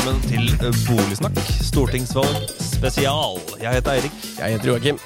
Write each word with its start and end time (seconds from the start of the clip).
velkommen 0.00 0.22
til 0.24 0.70
Boligsnakk, 0.86 1.38
stortingsvalg 1.60 2.46
spesial. 2.56 3.34
Jeg 3.60 3.74
heter 3.74 3.98
Eirik, 3.98 4.14
Jeg 4.38 4.54
heter 4.54 4.70
Joakim. 4.70 5.00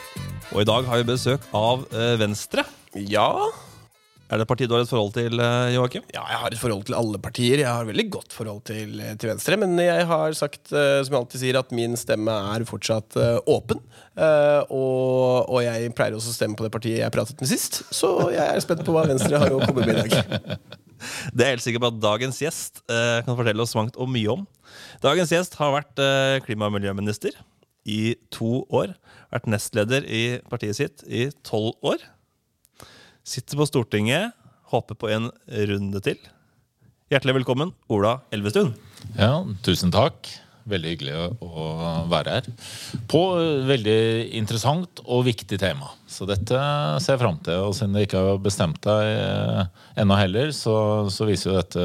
og 0.53 0.61
i 0.63 0.67
dag 0.69 0.87
har 0.87 1.01
vi 1.01 1.07
besøk 1.09 1.43
av 1.51 1.83
eh, 1.91 2.13
Venstre. 2.21 2.63
Ja. 2.95 3.49
Er 4.31 4.39
det 4.39 4.47
partiet 4.47 4.71
du 4.71 4.77
har 4.77 4.85
et 4.85 4.89
forhold 4.93 5.11
til, 5.17 5.41
eh, 5.41 5.75
Joakim? 5.75 6.05
ja, 6.15 6.23
jeg 6.31 6.39
har 6.39 6.55
et 6.55 6.61
forhold 6.61 6.85
til 6.87 6.95
alle 6.95 7.19
partier. 7.19 7.59
Jeg 7.59 7.67
har 7.67 7.85
veldig 7.85 8.07
godt 8.11 8.33
forhold 8.33 8.63
til, 8.71 9.03
til 9.19 9.33
Venstre. 9.33 9.59
Men 9.59 9.75
jeg 9.83 10.07
har 10.07 10.33
sagt, 10.39 10.71
eh, 10.71 11.03
som 11.03 11.11
jeg 11.17 11.21
alltid 11.25 11.43
sier, 11.43 11.59
at 11.59 11.75
min 11.75 11.97
stemme 11.99 12.39
er 12.55 12.65
fortsatt 12.65 13.19
eh, 13.19 13.41
åpen. 13.51 13.83
Eh, 14.15 14.63
og, 14.71 15.51
og 15.51 15.59
jeg 15.65 15.91
pleier 15.99 16.15
også 16.15 16.31
å 16.31 16.39
stemme 16.39 16.55
på 16.55 16.69
det 16.69 16.71
partiet 16.77 17.03
jeg 17.03 17.11
pratet 17.19 17.43
med 17.43 17.51
sist. 17.51 17.83
Så 17.91 18.31
jeg 18.31 18.47
er 18.47 18.63
spent 18.63 18.87
på 18.87 18.95
hva 18.95 19.09
Venstre 19.11 19.43
har 19.43 19.51
å 19.51 19.65
komme 19.65 19.83
med 19.83 20.05
i 20.07 20.07
dag. 20.07 20.55
Det 21.35 21.43
er 21.43 21.51
jeg 21.51 21.59
helt 21.59 21.65
sikker 21.67 21.83
på 21.83 21.89
at 21.91 21.97
dagens 22.01 22.39
gjest 22.41 22.79
eh, 22.87 23.25
kan 23.27 23.35
fortelle 23.35 23.61
oss 23.61 23.75
mangt 23.77 23.99
og 23.99 24.07
mye 24.09 24.39
om. 24.39 24.47
Dagens 25.03 25.33
gjest 25.33 25.57
har 25.59 25.73
vært 25.75 25.99
eh, 26.03 26.39
klima- 26.45 26.69
og 26.69 26.77
miljøminister 26.77 27.35
i 27.89 28.15
to 28.35 28.63
år. 28.75 28.95
Vært 29.35 29.49
nestleder 29.51 30.07
i 30.07 30.39
partiet 30.51 30.79
sitt 30.79 31.05
i 31.09 31.27
tolv 31.47 31.75
år. 31.85 32.05
Sitter 33.25 33.59
på 33.59 33.67
Stortinget, 33.69 34.35
håper 34.73 34.99
på 35.01 35.11
en 35.13 35.31
runde 35.71 36.01
til. 36.05 36.19
Hjertelig 37.13 37.39
velkommen, 37.41 37.75
Ola 37.93 38.19
Elvestuen. 38.35 38.75
Ja, 39.19 39.43
tusen 39.65 39.93
takk. 39.95 40.29
Veldig 40.65 40.91
hyggelig 40.95 41.15
å- 41.45 42.07
være 42.09 42.35
her. 42.39 42.47
På 43.11 43.21
veldig 43.69 43.97
interessant 44.39 45.03
og 45.05 45.25
viktig 45.27 45.59
tema. 45.61 45.91
Så 46.09 46.25
dette 46.27 46.57
ser 47.05 47.15
jeg 47.17 47.21
fram 47.21 47.37
til. 47.45 47.59
Og 47.67 47.75
siden 47.77 47.93
du 47.93 48.01
ikke 48.01 48.23
har 48.23 48.39
bestemt 48.41 48.81
deg 48.87 49.11
eh, 49.13 49.67
ennå 50.01 50.17
heller, 50.17 50.53
så, 50.57 51.11
så 51.13 51.27
viser 51.29 51.51
jo 51.53 51.59
dette 51.59 51.85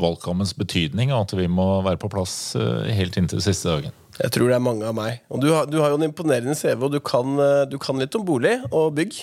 valgkampens 0.00 0.56
betydning, 0.58 1.12
og 1.14 1.26
at 1.28 1.36
vi 1.38 1.46
må 1.46 1.68
være 1.86 2.00
på 2.02 2.10
plass 2.10 2.56
eh, 2.58 2.90
helt 2.98 3.16
inntil 3.20 3.42
siste 3.44 3.70
dagen. 3.70 3.94
Jeg 4.16 4.32
tror 4.32 4.48
det 4.48 4.56
er 4.56 4.64
mange 4.64 4.86
av 4.88 4.96
meg. 4.96 5.20
Og 5.30 5.42
du 5.44 5.50
har, 5.52 5.66
du 5.70 5.78
har 5.82 5.92
jo 5.92 5.98
en 6.00 6.08
imponerende 6.08 6.56
CV, 6.58 6.82
og 6.88 6.92
du 6.96 7.00
kan, 7.04 7.38
eh, 7.38 7.64
du 7.70 7.78
kan 7.78 7.98
litt 8.00 8.14
om 8.18 8.24
bolig 8.26 8.56
og 8.72 8.94
bygg. 8.98 9.22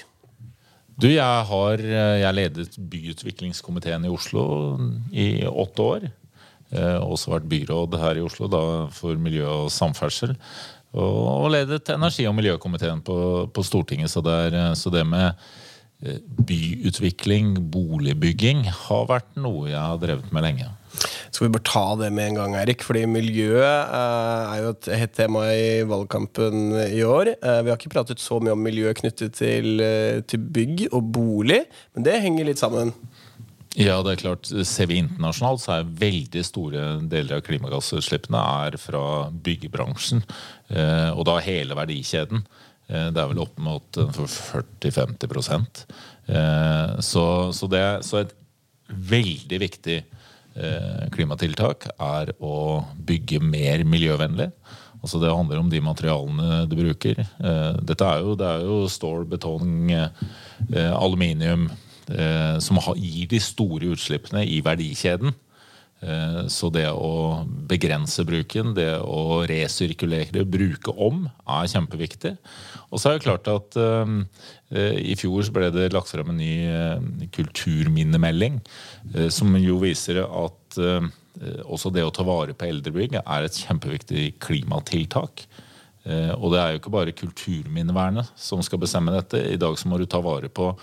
Du, 1.01 1.07
jeg 1.09 1.45
har 1.49 1.81
jeg 1.81 2.35
ledet 2.37 2.75
byutviklingskomiteen 2.77 4.05
i 4.05 4.11
Oslo 4.13 4.43
i 5.11 5.25
åtte 5.49 5.81
år. 5.81 6.03
Eh, 6.73 6.99
også 7.05 7.35
vært 7.35 7.49
byråd 7.51 7.97
her 8.01 8.17
i 8.17 8.23
Oslo 8.25 8.49
da, 8.49 8.63
for 8.93 9.19
miljø 9.21 9.45
og 9.45 9.73
samferdsel. 9.73 10.33
Og, 10.93 11.47
ledet 11.53 11.89
energi- 11.89 12.27
og 12.29 12.35
miljøkomiteen 12.37 13.01
på, 13.05 13.17
på 13.53 13.65
Stortinget. 13.65 14.11
Så 14.13 14.21
det, 14.25 14.33
er, 14.49 14.73
så 14.77 14.91
det 14.93 15.05
med 15.09 15.31
eh, 16.01 16.21
byutvikling, 16.21 17.55
boligbygging, 17.73 18.65
har 18.85 19.09
vært 19.09 19.37
noe 19.37 19.69
jeg 19.71 19.81
har 19.81 20.01
drevet 20.01 20.33
med 20.33 20.45
lenge. 20.45 20.69
Skal 21.33 21.47
vi 21.47 21.53
bare 21.55 21.65
ta 21.65 21.85
det 21.97 22.11
med 22.13 22.27
en 22.29 22.37
gang, 22.37 22.55
Erik? 22.61 22.83
Fordi 22.85 23.07
miljø 23.09 23.57
eh, 23.61 24.53
er 24.53 24.61
jo 24.61 24.73
et 24.75 24.89
hett 25.01 25.15
tema 25.17 25.47
i 25.53 25.81
valgkampen 25.89 26.77
i 26.85 27.01
år. 27.05 27.33
Eh, 27.37 27.61
vi 27.65 27.73
har 27.73 27.79
ikke 27.79 27.93
pratet 27.95 28.21
så 28.21 28.37
mye 28.41 28.53
om 28.53 28.61
miljø 28.61 28.93
knyttet 28.97 29.37
til, 29.39 29.81
eh, 29.81 30.21
til 30.29 30.41
bygg 30.57 30.87
og 30.91 31.09
bolig, 31.15 31.63
men 31.93 32.05
det 32.05 32.21
henger 32.21 32.49
litt 32.49 32.61
sammen. 32.61 32.93
Ja, 33.73 33.95
det 34.05 34.11
er 34.13 34.21
klart. 34.21 34.49
Ser 34.69 34.85
vi 34.91 34.99
internasjonalt, 35.01 35.61
så 35.63 35.71
er 35.79 35.87
veldig 35.97 36.43
store 36.45 36.81
deler 37.09 37.39
av 37.39 37.45
klimagassutslippene 37.47 38.37
er 38.67 38.77
fra 38.77 39.31
byggebransjen. 39.33 40.21
eh, 40.69 41.09
Og 41.17 41.25
da 41.25 41.39
hele 41.39 41.73
verdikjeden. 41.73 42.45
Eh, 42.87 43.09
Det 43.09 43.17
er 43.17 43.27
vel 43.31 43.39
opp 43.39 43.57
mot 43.57 43.97
eh, 43.97 44.11
for 44.11 44.27
40-50 44.27 45.85
Eh, 46.27 47.01
Så, 47.01 47.51
så, 47.51 47.67
så 48.01 48.17
et 48.21 48.33
veldig 48.87 49.59
viktig 49.59 50.03
klimatiltak 51.09 51.87
er 51.99 52.29
å 52.39 52.85
bygge 52.95 53.39
mer 53.41 53.81
miljøvennlig. 53.83 54.51
Altså 55.01 55.19
Det 55.19 55.31
handler 55.33 55.57
om 55.57 55.69
de 55.69 55.81
materialene 55.81 56.67
du 56.69 56.75
bruker. 56.75 57.15
Dette 57.81 58.05
er 58.05 58.19
jo, 58.21 58.35
det 58.35 58.45
er 58.45 58.61
jo 58.61 58.87
stål, 58.87 59.25
betong, 59.25 59.89
aluminium 60.93 61.71
som 62.59 62.81
gir 62.99 63.29
de 63.31 63.39
store 63.39 63.93
utslippene 63.95 64.43
i 64.43 64.59
verdikjeden. 64.65 65.31
Eh, 66.03 66.47
Så 66.51 66.69
det 66.73 66.89
å 66.91 67.45
begrense 67.69 68.25
bruken, 68.27 68.73
det 68.75 68.89
å 68.99 69.43
resirkulere, 69.47 70.43
bruke 70.43 70.91
om, 70.91 71.29
er 71.47 71.69
kjempeviktig. 71.71 72.35
Og 72.91 72.99
så 72.99 73.09
er 73.09 73.17
det 73.17 73.25
klart 73.25 73.47
at 73.47 73.77
eh, 73.79 74.13
eh, 74.75 74.99
i 75.13 75.15
fjor 75.15 75.47
ble 75.55 75.71
det 75.71 75.93
lagt 75.95 76.11
frem 76.11 76.33
en 76.33 76.41
ny 76.41 76.53
eh, 76.67 77.27
kulturminnemelding, 77.31 78.59
eh, 79.13 79.29
som 79.31 79.55
jo 79.55 79.79
viser 79.83 80.23
at 80.25 80.79
eh, 80.81 81.07
også 81.63 81.89
det 81.93 82.03
å 82.05 82.11
ta 82.13 82.25
vare 82.27 82.53
på 82.53 82.67
eldrebygg 82.67 83.15
er 83.23 83.47
et 83.47 83.63
kjempeviktig 83.63 84.35
klimatiltak. 84.43 85.47
Eh, 86.03 86.33
Og 86.35 86.51
det 86.51 86.59
er 86.59 86.73
jo 86.73 86.79
ikke 86.81 86.91
bare 86.91 87.15
kulturminnevernet 87.15 88.33
som 88.35 88.59
skal 88.65 88.81
bestemme 88.81 89.13
dette. 89.15 89.39
I 89.53 89.59
dag 89.59 89.77
så 89.79 89.87
må 89.87 89.99
du 89.99 90.05
ta 90.05 90.19
vare 90.23 90.49
på 90.51 90.73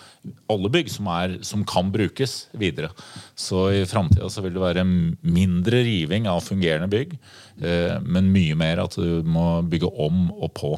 alle 0.49 0.71
bygg 0.73 0.89
som, 0.93 1.11
er, 1.13 1.37
som 1.45 1.65
kan 1.69 1.91
brukes 1.93 2.47
videre. 2.57 2.89
Så 3.37 3.67
i 3.83 3.85
framtida 3.89 4.31
så 4.33 4.41
vil 4.45 4.57
det 4.57 4.65
være 4.65 4.87
mindre 4.87 5.85
riving 5.85 6.29
av 6.31 6.41
fungerende 6.47 6.89
bygg, 6.89 7.19
eh, 7.61 8.01
men 8.01 8.33
mye 8.33 8.57
mer 8.57 8.85
at 8.87 8.97
du 8.97 9.21
må 9.29 9.61
bygge 9.69 9.93
om 10.01 10.31
og 10.39 10.51
på. 10.57 10.73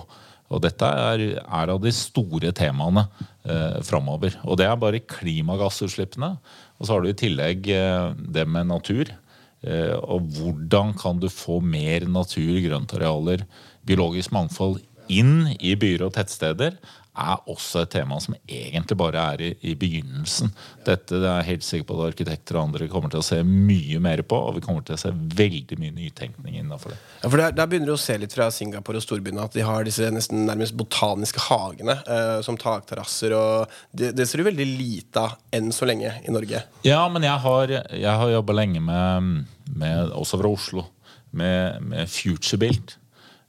Og 0.53 0.61
dette 0.61 0.85
er, 0.85 1.23
er 1.41 1.71
av 1.73 1.79
de 1.81 1.95
store 1.97 2.51
temaene 2.53 3.07
eh, 3.47 3.79
framover. 3.87 4.35
Og 4.45 4.59
det 4.61 4.67
er 4.69 4.77
bare 4.77 5.01
klimagassutslippene. 5.01 6.35
Og 6.77 6.85
så 6.85 6.93
har 6.93 7.03
du 7.03 7.09
i 7.09 7.17
tillegg 7.17 7.71
eh, 7.73 8.11
det 8.37 8.45
med 8.51 8.69
natur. 8.69 9.15
Eh, 9.63 9.95
og 10.03 10.27
hvordan 10.35 10.93
kan 10.99 11.23
du 11.23 11.31
få 11.33 11.61
mer 11.65 12.05
natur, 12.11 12.59
grøntarealer, 12.67 13.47
biologisk 13.87 14.35
mangfold 14.35 14.81
inn 15.13 15.53
i 15.61 15.75
byer 15.79 16.07
og 16.07 16.15
tettsteder, 16.17 16.77
er 17.13 17.41
også 17.51 17.83
et 17.83 17.91
tema 17.93 18.17
som 18.25 18.35
egentlig 18.49 18.97
bare 18.97 19.23
er 19.35 19.43
i, 19.45 19.49
i 19.69 19.75
begynnelsen. 19.77 20.49
Dette 20.87 21.19
det 21.21 21.29
er 21.29 21.43
jeg 21.43 21.49
helt 21.51 21.67
sikker 21.67 21.87
på 21.91 21.97
at 21.99 22.13
arkitekter 22.15 22.57
og 22.57 22.71
andre 22.71 22.89
kommer 22.89 23.13
til 23.13 23.21
å 23.21 23.27
se 23.27 23.43
mye 23.45 24.01
mer 24.03 24.23
på, 24.25 24.39
og 24.39 24.57
vi 24.57 24.63
kommer 24.65 24.87
til 24.87 24.97
å 24.97 25.01
se 25.01 25.13
veldig 25.13 25.77
mye 25.81 25.93
nytenkning 25.99 26.57
innenfor 26.63 26.95
det. 26.95 27.01
Ja, 27.21 27.27
for 27.27 27.43
der, 27.43 27.57
der 27.59 27.69
begynner 27.69 27.93
du 27.93 27.97
å 27.99 28.01
se 28.01 28.17
litt 28.21 28.33
fra 28.33 28.49
Singapore 28.55 29.03
og 29.03 29.05
storbyene 29.05 29.45
at 29.45 29.59
de 29.59 29.67
har 29.67 29.85
disse 29.85 30.09
nesten 30.15 30.47
nærmest 30.49 30.77
botaniske 30.79 31.45
hagene 31.51 31.99
eh, 32.01 32.39
som 32.47 32.57
takterrasser. 32.61 33.37
og 33.37 33.77
det, 33.93 34.15
det 34.17 34.29
ser 34.29 34.41
du 34.41 34.49
veldig 34.49 34.69
lite 34.71 35.27
av 35.27 35.37
enn 35.53 35.69
så 35.75 35.89
lenge 35.89 36.15
i 36.25 36.33
Norge. 36.33 36.65
Ja, 36.89 37.05
men 37.13 37.29
jeg 37.29 37.37
har, 37.45 37.77
jeg 37.93 38.25
har 38.25 38.35
jobba 38.39 38.57
lenge 38.57 38.81
med, 38.89 39.45
med, 39.69 40.17
også 40.17 40.41
fra 40.41 40.57
Oslo, 40.57 40.89
med, 41.37 41.77
med 41.93 42.09
FutureBuilt. 42.09 42.97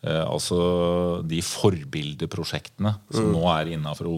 Eh, 0.04 0.24
altså 0.28 0.58
de 1.24 1.38
forbildeprosjektene 1.48 2.92
som 3.08 3.30
nå 3.32 3.44
er 3.54 3.70
innafor 3.78 4.10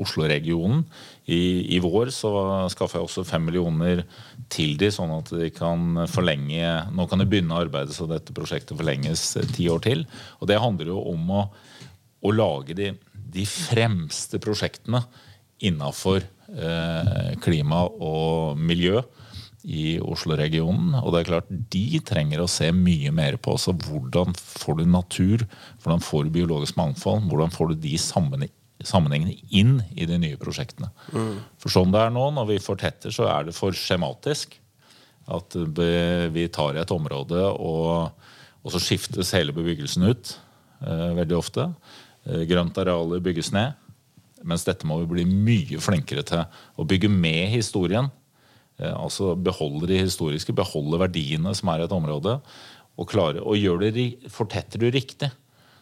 Oslo-regionen. 0.00 0.86
I, 1.28 1.76
I 1.76 1.80
vår 1.84 2.08
så 2.16 2.30
skaffa 2.72 2.96
jeg 2.96 3.08
også 3.10 3.26
fem 3.28 3.44
millioner 3.44 4.06
til 4.48 4.78
de, 4.80 4.88
sånn 4.94 5.12
at 5.18 5.28
de 5.36 5.50
kan 5.52 6.06
forlenge 6.08 6.70
Nå 6.96 7.04
kan 7.10 7.20
de 7.20 7.26
begynne 7.28 7.58
arbeidet 7.60 7.92
så 7.92 8.06
dette 8.08 8.32
prosjektet 8.32 8.78
forlenges 8.78 9.34
eh, 9.36 9.52
ti 9.52 9.68
år 9.68 9.84
til. 9.84 10.06
Og 10.40 10.48
det 10.48 10.62
handler 10.62 10.94
jo 10.94 11.04
om 11.12 11.36
å, 11.36 11.44
å 12.24 12.32
lage 12.32 12.78
de, 12.78 12.94
de 13.12 13.44
fremste 13.44 14.40
prosjektene 14.40 15.04
innafor 15.68 16.22
eh, 16.24 17.36
klima 17.44 17.84
og 17.84 18.56
miljø 18.56 19.02
i 19.66 19.98
Oslo-regionen. 19.98 20.94
Og 21.00 21.12
det 21.12 21.20
er 21.20 21.28
klart, 21.32 21.50
de 21.50 22.00
trenger 22.06 22.42
å 22.42 22.50
se 22.50 22.70
mye 22.74 23.10
mer 23.14 23.38
på 23.42 23.56
også 23.56 23.74
hvordan 23.84 24.36
får 24.38 24.78
du 24.78 24.84
natur, 24.90 25.44
hvordan 25.82 26.04
får 26.04 26.26
du 26.26 26.36
biologisk 26.38 26.78
mangfold, 26.78 27.26
hvordan 27.30 27.52
får 27.54 27.72
du 27.72 27.82
de 27.88 27.98
sammenhengene 27.98 29.36
inn 29.50 29.78
i 29.98 30.06
de 30.06 30.20
nye 30.22 30.38
prosjektene. 30.40 30.92
For 31.58 31.74
sånn 31.74 31.92
det 31.94 32.04
er 32.04 32.14
nå, 32.14 32.28
når 32.36 32.52
vi 32.52 32.62
fortetter, 32.62 33.14
så 33.14 33.28
er 33.32 33.48
det 33.48 33.56
for 33.56 33.74
skjematisk. 33.74 34.58
At 35.28 35.52
vi 35.52 36.46
tar 36.54 36.78
et 36.80 36.94
område, 36.94 37.42
og, 37.52 38.30
og 38.62 38.72
så 38.72 38.80
skiftes 38.80 39.34
hele 39.36 39.52
bebyggelsen 39.52 40.06
ut 40.08 40.30
eh, 40.80 41.10
veldig 41.18 41.36
ofte. 41.36 41.66
Eh, 42.24 42.46
grønt 42.48 42.78
arealer 42.80 43.20
bygges 43.24 43.52
ned. 43.52 43.76
Mens 44.46 44.64
dette 44.64 44.86
må 44.86 45.00
vi 45.02 45.10
bli 45.10 45.26
mye 45.28 45.82
flinkere 45.82 46.22
til 46.24 46.46
å 46.78 46.86
bygge 46.88 47.10
med 47.10 47.50
historien. 47.52 48.08
Eh, 48.78 48.94
altså 48.94 49.34
beholder 49.34 49.90
de 49.90 50.02
historiske, 50.04 50.54
beholder 50.56 51.04
verdiene 51.06 51.54
som 51.56 51.70
er 51.72 51.82
i 51.82 51.88
et 51.88 51.94
område. 51.94 52.38
Og 52.98 53.10
klarer, 53.10 53.44
og 53.44 53.84
det, 53.94 54.08
fortetter 54.34 54.82
du 54.82 54.90
riktig, 54.90 55.30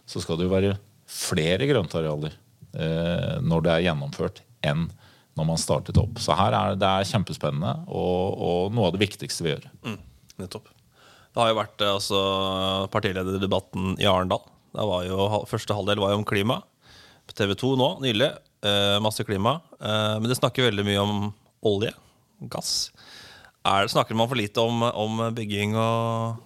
så 0.07 0.21
skal 0.21 0.39
det 0.39 0.47
jo 0.47 0.53
være 0.53 0.77
flere 1.09 1.69
grøntarealer 1.69 2.35
eh, 2.77 3.37
når 3.41 3.65
det 3.65 3.73
er 3.73 3.85
gjennomført, 3.89 4.43
enn 4.67 4.89
når 5.37 5.49
man 5.49 5.61
startet 5.61 5.99
opp. 6.01 6.21
Så 6.21 6.37
her 6.37 6.55
er 6.57 6.79
det 6.81 6.89
er 6.89 7.09
kjempespennende, 7.09 7.73
og, 7.89 8.37
og 8.37 8.77
noe 8.77 8.89
av 8.89 8.97
det 8.97 9.05
viktigste 9.05 9.45
vi 9.45 9.55
gjør. 9.55 9.69
Nettopp. 10.41 10.69
Det 11.37 11.43
har 11.43 11.51
jo 11.53 11.59
vært 11.59 11.83
eh, 11.85 11.95
altså, 11.99 12.21
partilederdebatten 12.93 13.99
i 14.01 14.09
Arendal. 14.09 14.45
Jo, 14.77 15.45
første 15.49 15.77
halvdel 15.77 16.01
var 16.01 16.13
jo 16.13 16.21
om 16.21 16.29
klima. 16.29 16.63
På 17.29 17.37
TV 17.37 17.53
2 17.61 17.75
nå, 17.81 17.89
nylig. 18.05 18.31
Eh, 18.65 18.97
masse 19.05 19.25
klima. 19.25 19.59
Eh, 19.77 20.15
men 20.21 20.31
det 20.31 20.39
snakker 20.39 20.71
veldig 20.71 20.85
mye 20.89 21.03
om 21.03 21.19
olje. 21.69 21.93
Gass. 22.41 22.91
Er, 23.67 23.89
snakker 23.91 24.15
man 24.15 24.29
for 24.31 24.39
lite 24.39 24.63
om, 24.63 24.83
om 24.83 25.23
bygging 25.35 25.75
og 25.75 26.37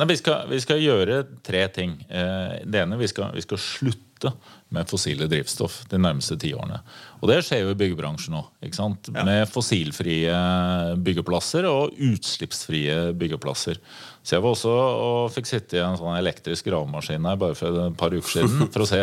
Nei, 0.00 0.06
vi, 0.08 0.16
skal, 0.16 0.46
vi 0.48 0.60
skal 0.64 0.80
gjøre 0.80 1.24
tre 1.44 1.66
ting. 1.74 1.98
Eh, 2.08 2.62
det 2.64 2.86
ene, 2.86 2.96
vi 2.96 3.08
skal, 3.10 3.34
vi 3.36 3.42
skal 3.44 3.60
slutte 3.60 4.30
med 4.72 4.88
fossile 4.88 5.26
drivstoff 5.28 5.82
de 5.90 5.98
nærmeste 6.00 6.38
ti 6.40 6.54
årene. 6.56 6.78
Og 7.20 7.28
det 7.28 7.40
skjer 7.44 7.66
jo 7.66 7.74
i 7.74 7.76
byggebransjen 7.76 8.32
nå. 8.32 8.40
Ja. 8.64 9.24
Med 9.26 9.42
fossilfrie 9.52 10.32
byggeplasser 11.04 11.68
og 11.68 11.98
utslippsfrie 12.00 13.10
byggeplasser. 13.20 13.80
Så 14.24 14.36
jeg 14.36 14.44
var 14.44 14.56
også 14.56 14.72
og 14.72 15.34
fikk 15.34 15.48
sitte 15.50 15.76
i 15.76 15.82
en 15.84 16.00
sånn 16.00 16.16
elektrisk 16.16 16.68
gravemaskin 16.70 17.28
her 17.28 17.40
bare 17.40 17.56
for 17.58 17.84
et 17.84 18.00
par 18.00 18.16
uker 18.16 18.38
siden. 18.38 18.66
for 18.72 18.86
å 18.86 18.88
se 18.88 19.02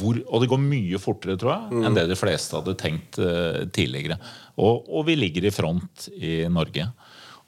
hvor, 0.00 0.22
Og 0.24 0.44
det 0.44 0.50
går 0.52 0.64
mye 0.64 1.02
fortere, 1.02 1.36
tror 1.40 1.54
jeg, 1.54 1.82
enn 1.84 1.98
det 1.98 2.08
de 2.08 2.20
fleste 2.20 2.56
hadde 2.56 2.78
tenkt 2.80 3.20
uh, 3.20 3.66
tidligere. 3.68 4.16
Og, 4.56 4.88
og, 4.88 5.04
vi 5.08 5.16
ligger 5.18 5.48
i 5.48 5.54
front 5.54 6.08
i 6.16 6.40
Norge. 6.52 6.88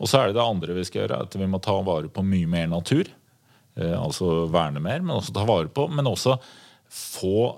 Og 0.00 0.08
så 0.08 0.20
er 0.20 0.30
det 0.30 0.38
det 0.38 0.44
andre 0.44 0.76
vi 0.76 0.84
skal 0.88 1.04
gjøre, 1.04 1.22
at 1.26 1.36
vi 1.36 1.48
må 1.50 1.60
ta 1.62 1.76
vare 1.84 2.10
på 2.12 2.24
mye 2.24 2.48
mer 2.50 2.70
natur. 2.72 3.10
Uh, 3.78 3.96
altså 4.00 4.46
verne 4.50 4.82
mer, 4.82 5.02
men 5.04 5.18
også 5.18 5.34
ta 5.36 5.44
vare 5.48 5.68
på. 5.72 5.86
Men 5.92 6.08
også 6.10 6.38
få 6.90 7.50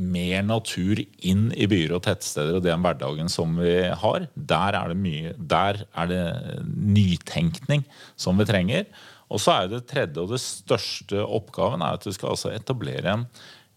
mer 0.00 0.44
natur 0.46 1.02
inn 1.28 1.50
i 1.52 1.66
byer 1.68 1.92
og 1.96 2.04
tettsteder 2.06 2.56
og 2.56 2.64
den 2.64 2.84
hverdagen 2.84 3.28
som 3.32 3.56
vi 3.60 3.74
har. 4.02 4.28
Der 4.34 4.78
er 4.78 4.92
det 4.92 4.98
mye 5.00 5.34
Der 5.36 5.82
er 5.84 6.06
det 6.08 6.22
nytenkning 6.66 7.84
som 8.16 8.40
vi 8.40 8.48
trenger. 8.48 8.86
Og 9.32 9.40
så 9.40 9.56
er 9.56 9.72
det 9.72 9.86
tredje 9.88 10.20
og 10.20 10.32
det 10.32 10.40
største 10.44 11.24
oppgaven 11.24 11.84
er 11.84 11.96
at 11.96 12.04
du 12.04 12.12
skal 12.12 12.34
altså 12.34 12.52
etablere 12.52 13.16
en 13.16 13.26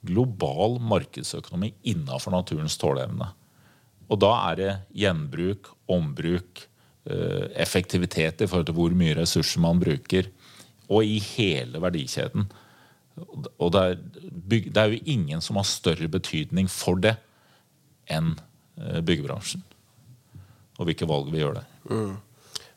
global 0.05 0.77
markedsøkonomi 0.83 1.73
innafor 1.91 2.35
naturens 2.35 2.77
tåleevne. 2.79 3.31
Og 4.11 4.19
da 4.21 4.31
er 4.51 4.59
det 4.59 4.71
gjenbruk, 5.01 5.71
ombruk, 5.89 6.61
eh, 6.61 6.71
effektivitet 7.05 8.41
i 8.41 8.47
forhold 8.49 8.65
til 8.65 8.77
hvor 8.77 8.93
mye 8.97 9.13
ressurser 9.19 9.61
man 9.61 9.81
bruker, 9.81 10.31
og 10.89 11.05
i 11.05 11.19
hele 11.21 11.81
verdikjeden. 11.81 12.47
Og 13.61 13.71
det 13.73 13.81
er, 13.81 13.95
det 14.43 14.77
er, 14.77 14.91
jo 14.91 15.03
ingen 15.05 15.41
som 15.41 15.59
har 15.59 15.67
større 15.69 16.09
betydning 16.11 16.67
for 16.71 16.99
det 17.01 17.15
enn 18.11 18.35
eh, 18.35 19.01
byggebransjen. 19.05 19.63
Og 20.75 20.89
hvilke 20.89 21.07
valg 21.09 21.31
vi 21.31 21.41
gjør 21.41 21.61
der. 21.61 21.69
Mm. 21.89 22.15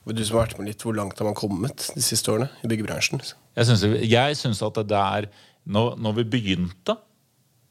Du 0.09 0.23
som 0.25 0.39
har 0.39 0.47
vært 0.47 0.57
med 0.57 0.71
litt, 0.71 0.81
Hvor 0.81 0.97
langt 0.97 1.19
har 1.21 1.27
man 1.29 1.37
kommet 1.37 1.91
de 1.93 2.01
siste 2.01 2.33
årene 2.33 2.49
i 2.65 2.71
byggebransjen? 2.71 3.21
Jeg 3.59 4.39
syns 4.39 4.63
at 4.65 4.79
det 4.89 4.97
er 4.97 5.29
når, 5.69 5.99
når, 6.01 6.15
vi 6.21 6.25
begynte, 6.33 6.95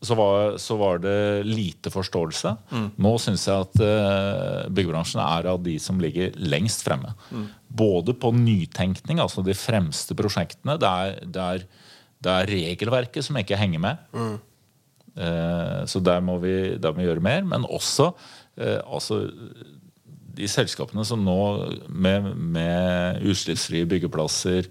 så 0.01 0.13
var, 0.13 0.57
så 0.61 0.75
var, 0.77 0.99
det 1.01 1.43
lite 1.47 1.89
forståelse. 1.89 2.51
Mm. 2.69 2.87
Nå 3.01 3.13
syns 3.21 3.47
jeg 3.49 3.65
at 3.65 3.79
uh, 3.81 4.67
byggebransjen 4.69 5.23
er 5.23 5.49
av 5.49 5.63
de 5.65 5.73
som 5.81 5.97
ligger 6.01 6.37
lengst 6.37 6.85
fremme. 6.85 7.15
Mm. 7.33 7.47
Både 7.81 8.13
på 8.13 8.29
nytenkning, 8.35 9.17
altså 9.23 9.41
de 9.45 9.57
fremste 9.57 10.17
prosjektene. 10.17 10.77
Det 10.77 10.91
er, 10.91 11.17
det 11.25 11.47
er 11.55 11.65
det 12.23 12.33
er 12.33 12.49
regelverket 12.49 13.25
som 13.25 13.37
ikke 13.37 13.57
henger 13.59 13.81
med. 13.83 14.05
Mm. 14.13 14.37
Uh, 15.17 15.81
så 15.89 16.01
der 16.03 16.21
må, 16.21 16.37
vi, 16.41 16.53
der 16.77 16.93
må, 16.93 17.01
vi, 17.01 17.09
gjøre 17.09 17.25
mer. 17.25 17.45
Men 17.47 17.65
også 17.65 18.11
uh, 18.13 18.79
altså, 18.85 19.23
de 20.37 20.49
selskapene 20.49 21.05
som 21.07 21.23
nå 21.25 21.39
med, 21.89 22.31
med 22.37 23.25
utslippsfrie 23.25 23.89
byggeplasser, 23.89 24.69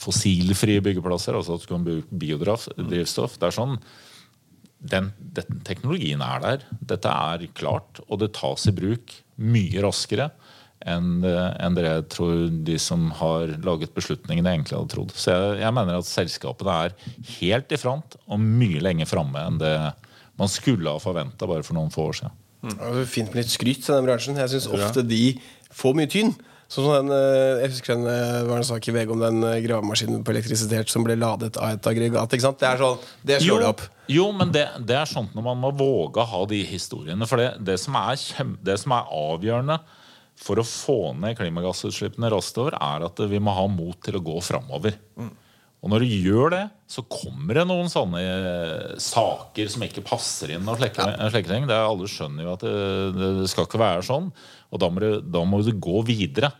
fossilfrie 0.00 0.80
byggeplasser, 0.84 1.36
altså 1.36 1.58
at 1.58 1.64
du 1.64 1.68
kan 1.74 1.84
bruke 1.84 2.16
biodrivstoff 2.18 3.36
det 3.38 3.50
er 3.50 3.56
sånn, 3.56 3.76
den, 4.82 5.12
den, 5.36 5.60
teknologien 5.66 6.22
er 6.24 6.42
der. 6.42 6.64
Dette 6.92 7.10
er 7.12 7.46
klart, 7.54 8.02
og 8.08 8.22
det 8.22 8.32
tas 8.38 8.66
i 8.68 8.74
bruk 8.74 9.14
mye 9.42 9.84
raskere 9.84 10.30
enn 10.82 11.22
en 11.22 11.76
det 11.76 11.84
jeg 11.86 12.06
tror 12.10 12.38
de 12.66 12.76
som 12.82 13.04
har 13.20 13.52
laget 13.62 13.94
beslutningene, 13.94 14.50
egentlig 14.50 14.74
hadde 14.74 14.90
trodd. 14.90 15.12
Så 15.14 15.30
jeg, 15.30 15.60
jeg, 15.62 15.74
mener 15.76 16.00
at 16.00 16.08
selskapene 16.08 16.78
er 16.88 16.96
helt 17.38 17.70
i 17.70 17.78
front 17.78 18.16
og 18.26 18.42
mye 18.42 18.82
lenger 18.82 19.10
framme 19.10 19.44
enn 19.46 19.60
det 19.62 19.76
man 20.40 20.50
skulle 20.50 20.90
ha 20.90 21.02
forventa 21.02 21.46
bare 21.46 21.62
for 21.62 21.78
noen 21.78 21.92
få 21.92 22.08
år 22.10 22.18
siden. 22.18 22.38
Mm. 22.62 22.74
Det 22.78 23.06
fint 23.10 23.30
med 23.30 23.42
litt 23.42 23.52
skryt 23.52 23.82
til 23.84 23.94
den 23.94 24.08
bransjen. 24.08 24.38
Jeg 24.38 24.54
syns 24.54 24.70
ofte 24.70 25.04
de 25.06 25.36
får 25.74 25.96
mye 25.98 26.10
tyn. 26.10 26.34
Sånn 26.72 26.86
som 26.86 26.94
den, 26.94 27.12
eh, 27.12 27.62
jeg 27.66 27.74
husker 27.74 27.98
den 27.98 28.46
var 28.48 28.56
en 28.56 28.64
sak 28.64 28.86
i 28.88 28.94
VG 28.96 29.10
om 29.12 29.20
den 29.20 29.42
eh, 29.44 29.58
gravemaskinen 29.60 30.22
på 30.24 30.32
elektrisitet 30.32 30.88
som 30.88 31.04
ble 31.04 31.18
ladet 31.20 31.58
av 31.60 31.74
et 31.74 31.88
aggregat. 31.90 32.32
ikke 32.32 32.46
sant? 32.46 32.62
Det 32.62 32.70
er 32.70 32.80
sånn, 32.80 33.02
det 33.28 33.40
slår 33.44 33.60
det 33.60 33.72
opp. 33.74 33.82
Jo, 34.08 34.30
men 34.32 34.54
det, 34.54 34.64
det, 34.80 34.96
er 34.96 35.10
sånt 35.10 35.36
når 35.36 35.44
man 35.50 35.60
må 35.60 35.72
våge 35.76 36.22
å 36.22 36.30
ha 36.30 36.40
de 36.48 36.62
historiene. 36.64 37.28
For 37.28 37.42
det, 37.42 37.50
det, 37.60 37.76
som, 37.82 37.98
er 38.00 38.16
kjem, 38.16 38.56
det 38.64 38.78
som 38.80 38.96
er 38.96 39.12
avgjørende 39.18 39.78
for 40.42 40.58
å 40.58 40.66
få 40.66 40.98
ned 41.20 41.36
klimagassutslippene 41.38 42.32
raskt 42.32 42.56
over, 42.62 42.78
er 42.80 43.04
at 43.04 43.20
vi 43.30 43.40
må 43.42 43.52
ha 43.54 43.68
mot 43.68 44.00
til 44.02 44.16
å 44.16 44.24
gå 44.24 44.40
framover. 44.42 44.96
Mm. 45.20 45.30
Og 45.82 45.90
når 45.90 46.04
du 46.04 46.12
gjør 46.28 46.52
det, 46.54 46.62
så 46.86 47.02
kommer 47.10 47.58
det 47.58 47.64
noen 47.66 47.88
sånne 47.90 48.20
eh, 48.22 48.90
saker 49.02 49.70
som 49.70 49.82
ikke 49.82 50.04
passer 50.06 50.54
inn. 50.54 50.68
og 50.70 50.78
slike 50.78 51.48
ting. 51.48 51.66
Det 51.66 51.78
Alle 51.78 52.10
skjønner 52.10 52.46
jo 52.46 52.52
at 52.54 52.62
det, 52.62 52.74
det, 53.18 53.48
skal 53.50 53.66
ikke 53.66 53.82
være 53.82 54.04
sånn. 54.06 54.28
Og 54.72 54.80
da 54.80 54.88
må, 54.88 55.02
du, 55.02 55.20
da 55.20 55.42
må, 55.44 55.60
du, 55.64 55.72
gå 55.76 56.02
videre. 56.08 56.52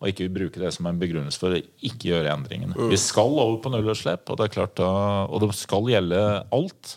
Og 0.00 0.08
ikke 0.08 0.30
bruke 0.32 0.62
det 0.62 0.72
som 0.72 0.88
en 0.88 0.98
begrunnelse 0.98 1.38
for 1.38 1.54
å 1.54 1.60
ikke 1.84 2.08
gjøre 2.08 2.32
endringene. 2.32 2.72
Mm. 2.72 2.88
Vi 2.90 2.98
skal 2.98 3.34
over 3.36 3.58
på 3.60 3.72
nullutslipp, 3.72 4.32
og 4.32 4.40
og 4.40 5.36
det 5.44 5.50
skal 5.58 5.90
gjelde 5.92 6.22
alt. 6.56 6.96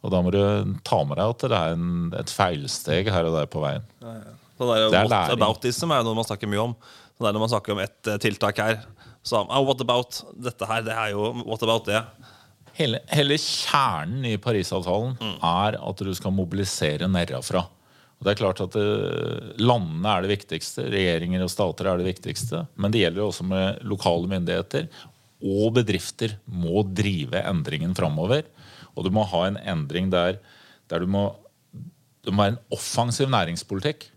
Og 0.00 0.12
da 0.12 0.20
må 0.24 0.32
du 0.34 0.40
ta 0.86 1.02
med 1.06 1.20
deg 1.20 1.34
at 1.34 1.44
det 1.44 1.56
er 1.56 1.76
en, 1.76 1.90
et 2.16 2.32
feilsteg 2.32 3.10
her 3.12 3.28
og 3.28 3.36
der 3.36 3.50
på 3.52 3.62
veien. 3.62 3.86
Ja, 4.02 4.16
ja. 4.18 4.36
Det, 4.60 4.66
er 4.68 4.90
det 4.92 4.98
er 5.00 5.06
what 5.08 5.30
aboutism 5.32 5.92
er 5.94 6.02
noe 6.04 6.18
man 6.18 6.26
snakker 6.28 6.48
mye 6.50 6.64
om. 6.68 6.74
Så 7.16 7.24
det 7.24 7.30
er 7.30 7.36
Når 7.36 7.42
man 7.46 7.52
snakker 7.52 7.72
om 7.72 7.78
ett 7.80 8.08
eh, 8.10 8.18
tiltak 8.20 8.60
her, 8.60 8.82
så 9.24 9.42
oh, 9.44 9.62
what 9.64 9.80
about 9.80 10.20
dette 10.36 10.68
her? 10.68 10.82
Det 10.84 10.96
er 10.96 11.14
jo 11.14 11.30
what 11.46 11.62
about 11.64 11.88
det. 11.88 12.00
Hele, 12.76 13.00
hele 13.12 13.36
kjernen 13.40 14.24
i 14.28 14.36
Parisavtalen 14.40 15.16
mm. 15.20 15.36
er 15.44 15.76
at 15.80 16.04
du 16.04 16.12
skal 16.16 16.32
mobilisere 16.32 17.08
nedenfra. 17.08 17.64
Og 18.20 18.26
det 18.26 18.34
er 18.34 18.40
klart 18.42 18.60
at 18.60 18.74
uh, 18.76 19.52
Landene 19.60 20.12
er 20.12 20.24
det 20.24 20.34
viktigste, 20.34 20.84
regjeringer 20.92 21.44
og 21.44 21.52
stater 21.52 21.88
er 21.88 22.00
det 22.00 22.10
viktigste. 22.10 22.66
Men 22.76 22.92
det 22.92 23.00
gjelder 23.04 23.24
også 23.24 23.46
med 23.48 23.80
lokale 23.88 24.28
myndigheter. 24.28 24.90
Og 25.40 25.72
bedrifter 25.78 26.36
må 26.44 26.84
drive 26.84 27.40
endringen 27.48 27.96
framover. 27.96 28.44
Og 28.92 29.06
du 29.06 29.14
må 29.14 29.24
ha 29.30 29.46
en 29.48 29.56
endring 29.72 30.10
der, 30.12 30.36
der 30.92 31.00
du 31.00 31.08
må 31.08 31.30
det 32.20 32.32
må 32.34 32.44
være 32.44 32.52
en 32.52 32.64
offensiv 32.76 33.30
næringspolitikk. 33.32 34.10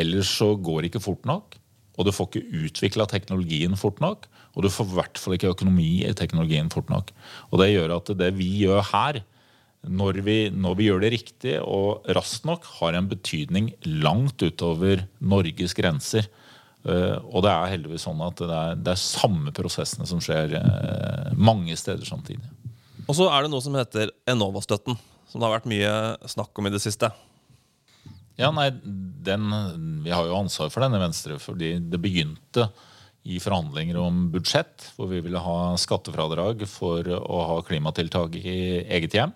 Ellers 0.00 0.30
så 0.32 0.54
går 0.56 0.80
det 0.80 0.90
ikke 0.90 1.04
fort 1.04 1.26
nok. 1.28 1.58
Og 1.98 2.06
du 2.06 2.12
får 2.14 2.30
ikke 2.30 2.64
utvikla 2.64 3.06
teknologien 3.10 3.76
fort 3.76 4.00
nok. 4.00 4.24
Og 4.56 4.64
du 4.64 4.70
får 4.72 4.88
i 4.88 4.96
hvert 4.96 5.20
fall 5.20 5.36
ikke 5.36 5.52
økonomi 5.52 5.90
i 6.06 6.14
teknologien 6.16 6.70
fort 6.72 6.88
nok. 6.90 7.12
Og 7.50 7.60
det 7.60 7.72
gjør 7.74 7.98
at 7.98 8.12
det 8.18 8.30
vi 8.38 8.48
gjør 8.62 8.80
her, 8.94 9.20
når 9.88 10.20
vi, 10.26 10.36
når 10.52 10.76
vi 10.76 10.88
gjør 10.90 11.00
det 11.04 11.12
riktig 11.14 11.54
og 11.64 12.04
raskt 12.16 12.44
nok, 12.48 12.66
har 12.80 12.96
en 12.96 13.08
betydning 13.08 13.70
langt 14.04 14.42
utover 14.44 15.06
Norges 15.24 15.74
grenser. 15.76 16.28
Uh, 16.84 17.16
og 17.28 17.44
det 17.44 17.52
er 17.52 17.72
heldigvis 17.74 18.04
sånn 18.06 18.20
at 18.24 18.40
det 18.40 18.56
er, 18.56 18.76
det 18.80 18.92
er 18.94 19.00
samme 19.00 19.52
prosessene 19.56 20.06
som 20.08 20.20
skjer 20.24 20.56
uh, 20.56 21.32
mange 21.36 21.76
steder 21.80 22.04
samtidig. 22.08 22.44
Og 23.08 23.16
så 23.16 23.26
er 23.32 23.44
det 23.44 23.52
noe 23.52 23.64
som 23.64 23.76
heter 23.76 24.12
Enova-støtten, 24.28 24.96
som 25.28 25.40
det 25.40 25.48
har 25.48 25.56
vært 25.56 25.70
mye 25.70 25.92
snakk 26.30 26.60
om 26.60 26.68
i 26.68 26.72
det 26.72 26.82
siste. 26.84 27.10
Ja, 28.40 28.48
nei, 28.56 28.70
den, 28.80 29.50
Vi 30.04 30.12
har 30.12 30.24
jo 30.24 30.38
ansvar 30.38 30.70
for 30.72 30.84
den 30.84 30.96
i 30.96 31.02
Venstre, 31.02 31.36
fordi 31.42 31.74
det 31.92 32.00
begynte 32.00 32.70
i 33.28 33.36
forhandlinger 33.42 33.98
om 34.00 34.28
budsjett, 34.32 34.92
hvor 34.96 35.10
vi 35.10 35.20
ville 35.24 35.42
ha 35.44 35.74
skattefradrag 35.80 36.64
for 36.68 37.04
å 37.04 37.40
ha 37.50 37.58
klimatiltak 37.66 38.38
i 38.40 38.56
eget 38.88 39.16
hjem. 39.16 39.34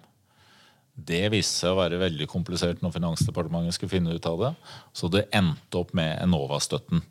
Det 0.94 1.24
viste 1.32 1.64
seg 1.64 1.74
å 1.74 1.80
være 1.80 1.98
veldig 1.98 2.28
komplisert 2.30 2.82
når 2.82 2.94
Finansdepartementet 2.94 3.76
skulle 3.76 3.94
finne 3.96 4.14
ut 4.14 4.28
av 4.30 4.42
det. 4.44 4.52
Så 4.94 5.10
det 5.10 5.26
endte 5.34 5.80
opp 5.80 5.90
med 5.96 6.14
Enova-støtten. 6.22 7.02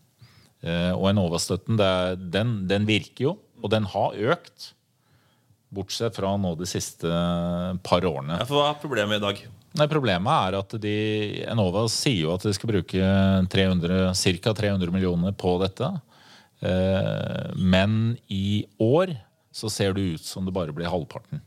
Eh, 0.64 0.94
og 0.96 1.10
Enova-støtten 1.12 1.80
den, 1.80 2.56
den, 2.70 2.88
virker 2.88 3.28
jo, 3.28 3.34
og 3.60 3.74
den 3.74 3.90
har 3.92 4.16
økt. 4.36 4.72
Bortsett 5.74 6.16
fra 6.16 6.32
nå 6.38 6.54
de 6.56 6.70
siste 6.70 7.10
par 7.84 8.06
årene. 8.06 8.40
Ja, 8.40 8.48
for 8.48 8.62
Hva 8.62 8.72
er 8.72 8.82
problemet 8.82 9.20
i 9.20 9.26
dag? 9.26 9.44
Nei, 9.74 9.88
Problemet 9.90 10.30
er 10.32 10.60
at 10.60 10.76
de, 10.80 10.98
Enova 11.50 11.88
sier 11.90 12.28
jo 12.28 12.34
at 12.36 12.46
de 12.46 12.54
skal 12.54 12.70
bruke 12.70 13.14
ca. 13.50 14.54
300 14.54 14.94
millioner 14.94 15.34
på 15.34 15.56
dette. 15.64 15.90
Eh, 16.64 17.48
men 17.58 18.16
i 18.32 18.64
år 18.80 19.16
så 19.54 19.70
ser 19.74 19.98
det 19.98 20.14
ut 20.16 20.26
som 20.26 20.46
det 20.46 20.54
bare 20.56 20.74
blir 20.76 20.92
halvparten. 20.94 21.42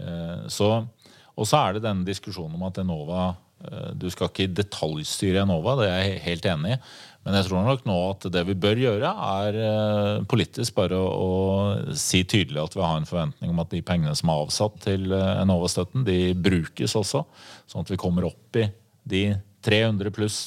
Eh, 0.00 0.48
så, 0.48 0.86
og 1.34 1.48
så 1.48 1.60
er 1.60 1.74
det 1.76 1.84
denne 1.86 2.06
diskusjonen 2.06 2.54
om 2.58 2.68
at 2.68 2.78
Enova 2.82 3.24
eh, 3.64 3.90
Du 3.98 4.06
skal 4.12 4.30
ikke 4.30 4.52
detaljstyre 4.54 5.42
Enova, 5.42 5.76
det 5.80 5.90
er 5.90 6.00
jeg 6.02 6.24
helt 6.28 6.48
enig 6.52 6.76
i. 6.76 6.80
Men 7.24 7.38
jeg 7.38 7.46
tror 7.48 7.64
nok 7.64 7.86
nå 7.88 7.96
at 8.10 8.26
det 8.34 8.42
vi 8.50 8.56
bør 8.60 8.80
gjøre, 8.82 9.10
er 9.40 9.60
eh, 9.64 10.24
politisk 10.30 10.76
bare 10.76 10.98
å, 11.00 11.06
å 11.08 11.94
si 11.98 12.20
tydelig 12.28 12.60
at 12.60 12.76
vi 12.76 12.84
har 12.84 13.00
en 13.00 13.08
forventning 13.08 13.54
om 13.54 13.62
at 13.64 13.72
de 13.72 13.80
pengene 13.86 14.12
som 14.18 14.30
er 14.30 14.42
avsatt 14.44 14.76
til 14.84 15.08
eh, 15.10 15.30
Enova-støtten, 15.40 16.04
de 16.06 16.18
brukes 16.36 16.96
også. 17.00 17.24
Sånn 17.70 17.86
at 17.86 17.94
vi 17.94 18.00
kommer 18.00 18.28
opp 18.28 18.60
i 18.60 18.68
de 19.08 19.24
300 19.64 20.12
pluss 20.14 20.42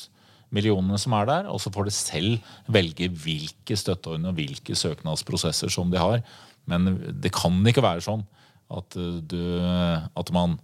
millionene 0.54 1.00
som 1.02 1.16
er 1.18 1.28
der, 1.28 1.50
og 1.52 1.60
så 1.60 1.72
får 1.74 1.90
de 1.90 1.94
selv 1.96 2.52
velge 2.72 3.10
hvilke 3.24 3.76
støtteordninger 3.76 4.32
og 4.32 4.38
hvilke 4.38 4.78
søknadsprosesser 4.80 5.72
som 5.74 5.92
de 5.92 6.00
har. 6.00 6.22
Men 6.70 6.94
det 7.20 7.34
kan 7.36 7.58
ikke 7.68 7.84
være 7.84 8.06
sånn 8.06 8.24
at, 8.72 8.96
du, 9.32 9.42
at, 9.64 10.32
man, 10.36 10.58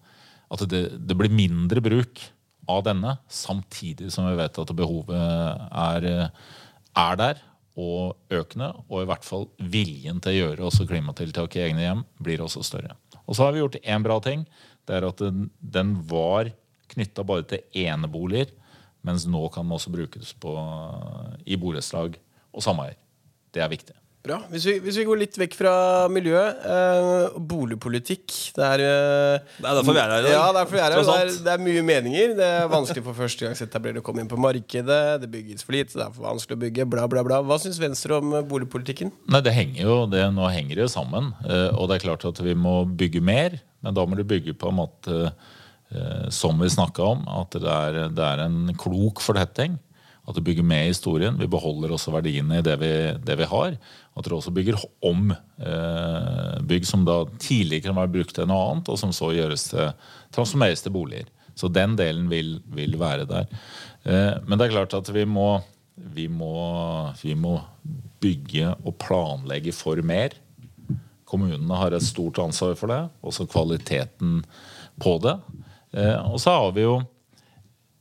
at 0.53 0.63
det, 0.69 0.83
det, 1.01 1.17
blir 1.17 1.33
mindre 1.33 1.81
bruk 1.83 2.22
av 2.69 2.83
denne, 2.86 3.17
samtidig 3.31 4.12
som 4.13 4.27
vi 4.29 4.38
vet 4.39 4.60
at 4.62 4.75
behovet 4.77 5.17
er, 5.17 6.29
er 6.93 7.19
der 7.19 7.41
og 7.79 8.33
økende. 8.33 8.69
Og 8.89 9.03
i 9.03 9.10
hvert 9.10 9.25
fall 9.25 9.48
viljen 9.57 10.22
til 10.24 10.33
å 10.33 10.38
gjøre 10.38 10.67
også 10.69 10.88
klimatiltak 10.89 11.57
i 11.57 11.65
egne 11.67 11.88
hjem 11.88 12.03
blir 12.24 12.43
også 12.45 12.63
større. 12.65 12.95
Og 13.24 13.38
så 13.38 13.48
har 13.48 13.55
vi 13.55 13.63
gjort 13.63 13.79
én 13.81 14.05
bra 14.05 14.19
ting. 14.24 14.45
Det 14.86 14.98
er 14.98 15.07
at 15.07 15.24
den, 15.24 15.48
den 15.60 15.95
var 16.10 16.51
knytta 16.93 17.25
bare 17.25 17.48
til 17.50 17.83
eneboliger, 17.86 18.51
mens 19.03 19.25
nå 19.27 19.41
kan 19.51 19.65
den 19.65 19.75
også 19.75 19.91
brukes 19.93 20.36
på, 20.39 20.53
i 21.43 21.57
borettslag 21.60 22.19
og 22.53 22.63
sameier. 22.63 23.00
Det 23.53 23.63
er 23.63 23.72
viktig. 23.72 23.95
Bra. 24.23 24.37
Hvis 24.47 24.63
vi, 24.63 24.73
hvis 24.79 24.95
vi, 24.95 25.03
går 25.03 25.17
litt 25.19 25.35
vekk 25.35 25.55
fra 25.59 25.71
miljøet. 26.07 26.61
Eh, 26.63 27.33
boligpolitikk. 27.43 28.31
Det 28.55 28.63
er 28.63 28.83
eh, 28.85 29.49
Det 29.57 29.67
er 29.67 29.75
derfor 29.75 29.97
vi 29.97 29.99
er 29.99 30.13
her 30.13 30.21
i 30.21 30.23
dag. 30.23 30.31
Ja, 30.31 30.43
derfor 30.55 30.77
vi 30.77 30.79
er 30.79 30.85
her. 30.85 30.95
Det 30.95 31.15
er, 31.15 31.31
det 31.43 31.51
er, 31.51 31.63
mye 31.65 31.81
meninger. 31.89 32.35
Det 32.37 32.47
er 32.47 32.69
vanskelig 32.71 33.03
for 33.03 33.17
førstegangsetablerere 33.17 33.99
å 33.99 34.05
komme 34.07 34.23
inn 34.23 34.31
på 34.31 34.39
markedet. 34.39 35.01
Det 35.19 35.27
bygges 35.33 35.67
for 35.67 35.75
lite, 35.75 35.97
det 35.97 36.05
er 36.05 36.15
for 36.15 36.29
vanskelig 36.29 36.55
å 36.55 36.61
bygge. 36.61 36.87
Bla, 36.95 37.09
bla, 37.11 37.25
bla. 37.27 37.41
Hva 37.43 37.59
syns 37.59 37.81
Venstre 37.83 38.15
om 38.21 38.31
eh, 38.39 38.47
boligpolitikken? 38.47 39.11
Nei, 39.27 39.43
det 39.43 39.57
henger 39.57 39.83
jo, 39.89 39.97
det, 40.15 40.23
Nå 40.39 40.47
henger 40.55 40.79
det 40.79 40.85
jo 40.85 40.93
sammen. 40.95 41.33
Eh, 41.43 41.73
og 41.75 41.91
det 41.91 41.99
er 41.99 42.05
klart 42.07 42.23
at 42.31 42.39
vi 42.47 42.55
må 42.55 42.77
bygge 42.87 43.19
mer. 43.19 43.59
Men 43.83 43.99
da 43.99 44.07
må 44.07 44.15
du 44.15 44.23
bygge 44.23 44.55
på 44.55 44.71
en 44.71 44.79
måte 44.79 45.17
eh, 45.27 46.29
som 46.31 46.63
vi 46.63 46.71
snakka 46.71 47.11
om, 47.11 47.27
at 47.43 47.59
det 47.59 47.75
er, 47.75 48.05
det 48.07 48.29
er 48.29 48.47
en 48.47 48.71
klok 48.79 49.19
fortetting. 49.27 49.75
At 50.23 50.37
du 50.37 50.43
bygger 50.45 50.63
med 50.63 50.87
historien. 50.87 51.35
Vi 51.35 51.49
beholder 51.51 51.91
også 51.91 52.13
verdiene 52.13 52.61
i 52.61 52.63
det 52.63 52.77
vi, 52.79 52.91
det 53.27 53.35
vi 53.41 53.47
har. 53.49 53.75
At 54.15 54.23
dere 54.25 54.37
også 54.37 54.53
bygger 54.55 54.79
om 55.03 55.33
eh, 55.33 56.59
bygg 56.63 56.87
som 56.87 57.03
da 57.07 57.23
tidligere 57.43 57.89
kan 57.89 57.97
være 57.97 58.13
brukt 58.13 58.35
til 58.37 58.47
noe 58.47 58.69
annet, 58.69 58.91
og 58.91 58.99
som 59.01 59.11
så 59.15 59.33
gjøres 59.35 59.67
til, 59.73 59.91
transformeres 60.35 60.85
til 60.85 60.95
boliger. 60.95 61.27
Så 61.59 61.67
den 61.69 61.97
delen 61.99 62.29
vil, 62.31 62.55
vil 62.71 62.95
være 63.01 63.27
der. 63.29 63.51
Eh, 64.07 64.39
men 64.47 64.55
det 64.55 64.69
er 64.69 64.77
klart 64.77 64.95
at 64.95 65.11
vi 65.13 65.25
må, 65.27 65.57
vi 65.95 66.29
må, 66.31 66.55
vi 67.19 67.35
må 67.35 67.57
bygge 68.23 68.71
og 68.79 68.95
planlegge 69.03 69.75
for 69.75 69.99
mer. 70.07 70.39
Kommunene 71.27 71.81
har 71.81 71.91
et 71.91 72.05
stort 72.05 72.39
ansvar 72.39 72.77
for 72.79 72.93
det, 72.93 73.01
også 73.25 73.49
kvaliteten 73.49 74.39
på 75.03 75.17
det. 75.23 75.35
Eh, 75.93 76.15
og 76.31 76.39
så 76.39 76.55
har 76.55 76.71
vi 76.77 76.87
jo 76.87 77.01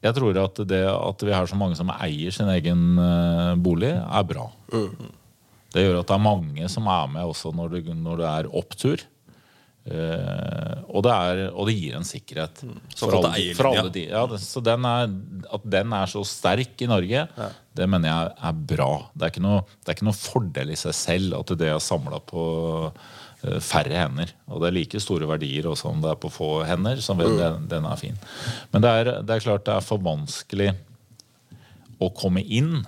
jeg 0.02 0.16
tror 0.16 0.38
at 0.42 0.60
det 0.66 0.82
at 0.90 1.22
vi 1.22 1.34
har 1.34 1.48
så 1.48 1.58
mange 1.58 1.78
som 1.78 1.90
eier 1.94 2.34
sin 2.34 2.50
egen 2.56 2.98
uh, 2.98 3.54
bolig, 3.54 3.92
er 3.94 4.26
bra. 4.26 4.48
Mm. 4.72 5.10
Det 5.72 5.86
gjør 5.86 6.02
at 6.02 6.10
det 6.10 6.18
er 6.18 6.26
mange 6.26 6.68
som 6.72 6.90
er 6.90 7.08
med 7.14 7.32
også 7.32 7.54
når 7.56 7.76
det, 7.76 7.96
når 7.96 8.20
det 8.20 8.28
er 8.32 8.52
opptur. 8.62 9.06
Uh, 9.82 10.82
og, 10.92 11.00
det 11.06 11.12
er, 11.12 11.40
og, 11.50 11.66
det 11.66 11.76
gir 11.78 11.96
en 11.98 12.06
sikkerhet. 12.06 12.64
Mm. 12.66 12.76
For 12.98 13.16
alle, 13.18 13.46
for 13.58 13.70
alle 13.70 13.94
de, 13.94 14.04
ja, 14.10 14.26
det, 14.30 14.42
så 14.42 14.62
den 14.62 14.86
er, 14.86 15.08
At 15.58 15.64
den 15.78 15.96
er 15.98 16.10
så 16.10 16.22
sterk 16.26 16.82
i 16.82 16.90
Norge, 16.90 17.24
ja. 17.26 17.48
det 17.78 17.88
mener 17.90 18.10
jeg 18.10 18.36
er 18.50 18.60
bra. 18.74 18.92
Det 19.14 19.30
er, 19.30 19.42
noe, 19.42 19.64
det 19.80 19.90
er, 19.90 19.96
ikke 19.96 20.10
noe, 20.10 20.18
fordel 20.18 20.74
i 20.74 20.78
seg 20.78 20.98
selv 20.98 21.40
at 21.40 21.54
det 21.58 21.70
er 21.70 21.82
samla 21.82 22.22
på 22.26 22.46
Eh, 22.92 23.21
færre 23.42 23.98
hender. 23.98 24.32
Og 24.48 24.62
det 24.62 24.68
er 24.68 24.76
like 24.76 25.00
store 25.02 25.28
verdier 25.30 25.66
også 25.70 25.90
om 25.90 26.02
det 26.02 26.10
er 26.12 26.20
på 26.22 26.30
få 26.32 26.50
hender. 26.68 27.00
Så 27.02 27.16
vel, 27.18 27.36
den, 27.38 27.66
den, 27.70 27.86
er 27.88 28.00
fin. 28.00 28.18
Men 28.72 28.84
det 28.84 28.90
er, 28.90 29.12
det 29.22 29.36
er, 29.36 29.44
klart 29.44 29.66
det 29.66 29.74
er 29.76 29.86
for 29.86 30.02
vanskelig 30.02 30.70
å 32.02 32.10
komme 32.16 32.42
inn 32.42 32.82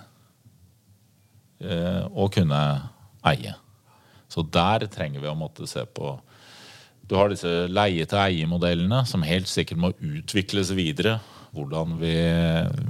eh, 1.62 2.02
og 2.10 2.32
kunne 2.36 2.60
eie. 3.26 3.54
Så 4.30 4.44
der 4.46 4.86
trenger 4.90 5.22
vi 5.22 5.30
å 5.30 5.38
måtte 5.38 5.68
se 5.70 5.84
på 5.86 6.16
Du 7.04 7.14
har 7.18 7.28
disse 7.28 7.66
leie-til-eie-modellene 7.68 9.02
som 9.06 9.26
helt 9.26 9.50
sikkert 9.50 9.80
må 9.82 9.92
utvikles 10.00 10.72
videre. 10.74 11.18
Hvordan 11.54 11.98
vi, 12.00 12.16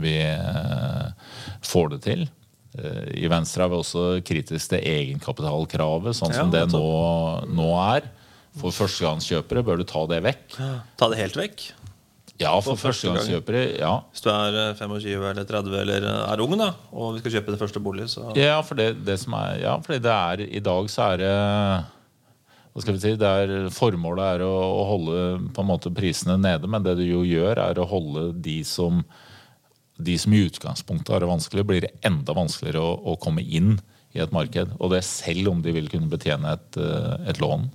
vi 0.00 0.14
eh, 0.22 1.08
får 1.66 1.90
det 1.96 2.00
til. 2.06 2.22
Eh, 2.74 3.22
I 3.24 3.30
Venstre 3.30 3.64
er 3.64 3.70
vi 3.70 3.78
også 3.78 4.04
kritiske 4.26 4.74
til 4.74 4.90
egenkapitalkravet, 4.94 6.16
sånn 6.18 6.34
som 6.34 6.50
ja, 6.50 6.64
det 6.64 6.66
nå, 6.74 6.84
nå, 7.54 7.70
er. 7.94 8.10
For 8.58 8.74
førstegangskjøpere 8.74 9.64
bør 9.66 9.80
du 9.82 9.88
ta 9.88 10.04
det 10.10 10.20
vekk. 10.24 10.58
Ta 10.98 11.10
det 11.10 11.18
helt 11.22 11.38
vekk? 11.38 11.64
Ja, 12.42 12.50
for, 12.58 12.78
førstegangskjøpere. 12.78 13.62
Ja. 13.78 13.96
Hvis 14.10 14.24
du 14.24 14.28
er 14.32 14.74
25 14.74 15.06
eh, 15.06 15.26
eller 15.30 15.46
30 15.46 15.80
eller 15.84 16.06
er 16.10 16.42
ung 16.42 16.56
da, 16.58 16.72
og 16.90 17.14
vi 17.14 17.22
skal 17.22 17.36
kjøpe 17.38 17.54
din 17.54 17.62
første 17.62 17.82
bolig, 17.82 18.08
så 18.10 18.32
Ja, 18.38 18.58
for 18.66 18.78
det, 18.78 18.92
det 19.06 19.20
som 19.22 19.36
er, 19.38 19.60
ja, 19.62 19.76
fordi 19.82 20.02
det 20.02 20.14
er 20.14 20.46
I 20.48 20.62
dag 20.64 20.90
så 20.90 21.12
er 21.12 21.22
det 21.22 21.34
hva 22.74 22.82
skal 22.82 22.96
vi 22.96 23.02
si, 23.04 23.12
det 23.14 23.28
er, 23.30 23.50
Formålet 23.70 24.32
er 24.32 24.42
å, 24.42 24.50
å 24.50 24.86
holde 24.88 25.18
på 25.54 25.62
en 25.62 25.68
måte 25.68 25.92
prisene 25.94 26.34
nede, 26.42 26.66
men 26.66 26.82
det 26.82 26.96
du 26.98 27.04
jo 27.06 27.20
gjør, 27.22 27.60
er 27.68 27.78
å 27.78 27.86
holde 27.86 28.32
de 28.42 28.56
som 28.66 29.04
de 29.96 30.16
som 30.18 30.34
i 30.34 30.42
utgangspunktet 30.48 31.12
har 31.14 31.22
det 31.22 31.30
vanskelig, 31.30 31.64
blir 31.68 31.84
det 31.86 31.92
enda 32.06 32.34
vanskeligere 32.34 32.82
å, 32.82 32.94
å, 33.12 33.16
komme 33.20 33.44
inn 33.44 33.76
i 34.14 34.22
et 34.22 34.34
marked. 34.34 34.74
Og 34.80 34.90
det 34.94 35.04
selv 35.06 35.52
om 35.52 35.62
de 35.62 35.74
vil 35.74 35.90
kunne 35.90 36.10
betjene 36.10 36.56
et, 36.56 36.80
eh, 36.80 37.30
et 37.30 37.40
lån. 37.42 37.68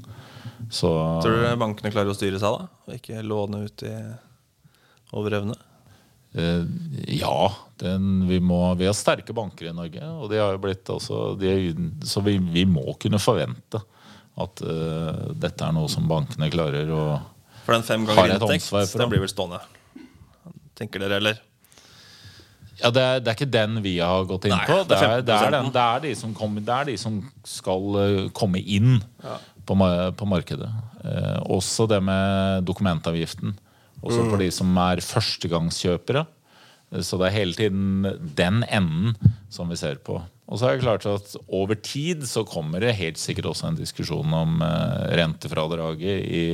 Så, 0.70 0.92
Tror 1.24 1.40
du 1.40 1.48
bankene 1.60 1.92
klarer 1.94 2.12
å 2.12 2.18
styre 2.18 2.42
seg, 2.42 2.60
da? 2.60 2.68
Og 2.88 3.00
ikke 3.00 3.24
låne 3.24 3.64
ut 3.68 3.86
i 3.88 3.96
over 5.16 5.40
evne? 5.40 5.56
Eh, 6.36 6.64
ja. 7.20 7.38
Den, 7.80 8.28
vi, 8.28 8.42
må, 8.44 8.62
vi, 8.76 8.90
har 8.90 8.98
sterke 8.98 9.34
banker 9.34 9.72
i 9.72 9.76
Norge, 9.76 10.04
og 10.04 10.28
de 10.32 10.42
har 10.42 10.54
jo 10.54 10.64
blitt 10.68 10.92
også, 10.92 11.34
de, 11.40 11.72
så 12.06 12.24
vi, 12.26 12.36
vi, 12.52 12.66
må 12.68 12.84
kunne 13.00 13.22
forvente 13.24 13.80
at 14.40 14.62
uh, 14.64 15.32
dette 15.36 15.66
er 15.66 15.74
noe 15.76 15.90
som 15.92 16.06
bankene 16.08 16.48
klarer 16.52 16.92
å 16.96 17.04
For 17.66 17.76
den 17.76 17.84
fem 17.88 18.06
ganger 18.08 18.38
inntekt, 18.38 18.70
den 18.96 19.12
blir 19.12 19.24
vel 19.24 19.32
stående? 19.32 19.60
Tenker 20.80 21.04
dere, 21.04 21.18
eller? 21.20 21.42
Ja, 22.80 22.92
det 22.96 23.04
er, 23.04 23.22
det 23.24 23.32
er, 23.32 23.38
ikke 23.38 23.52
den 23.52 23.80
vi 23.84 23.98
har 24.00 24.26
gått 24.30 24.48
inn 24.48 24.56
Nei, 24.56 24.66
på. 24.68 24.82
Det 24.88 24.98
er, 24.98 25.24
det, 25.26 25.36
er 25.36 25.54
den, 25.58 25.70
det, 25.76 25.84
er 25.84 26.04
de 26.06 26.14
som 26.18 26.34
kom, 26.38 26.56
det 26.64 26.76
er 26.76 26.90
de 26.90 26.96
som 27.00 27.20
skal 27.48 28.00
uh, 28.00 28.26
komme 28.36 28.62
inn 28.64 29.00
ja. 29.24 29.38
på, 29.68 29.78
på, 30.20 30.30
markedet. 30.30 30.70
Eh, 31.04 31.38
også 31.52 31.88
det 31.92 32.00
med 32.04 32.66
dokumentavgiften. 32.68 33.56
Også 34.00 34.24
mm. 34.24 34.32
for 34.32 34.42
de 34.42 34.50
som 34.56 34.82
er 34.86 35.04
førstegangskjøpere. 35.04 36.26
Uh, 36.94 37.04
så 37.04 37.20
det 37.20 37.30
er 37.30 37.38
hele 37.42 37.58
tiden 37.58 38.10
den 38.40 38.64
enden 38.66 39.16
som 39.52 39.72
vi 39.72 39.80
ser 39.80 40.00
på. 40.04 40.22
Og 40.50 40.58
så 40.58 40.66
er 40.66 40.78
det 40.78 40.86
klart 40.88 41.04
at 41.06 41.36
Over 41.46 41.78
tid 41.78 42.24
så 42.26 42.42
kommer 42.48 42.82
det 42.82 42.96
helt 42.98 43.20
sikkert 43.22 43.52
også 43.52 43.68
en 43.68 43.78
diskusjon 43.78 44.34
om 44.34 44.64
rentefradraget 45.14 46.24
i, 46.26 46.46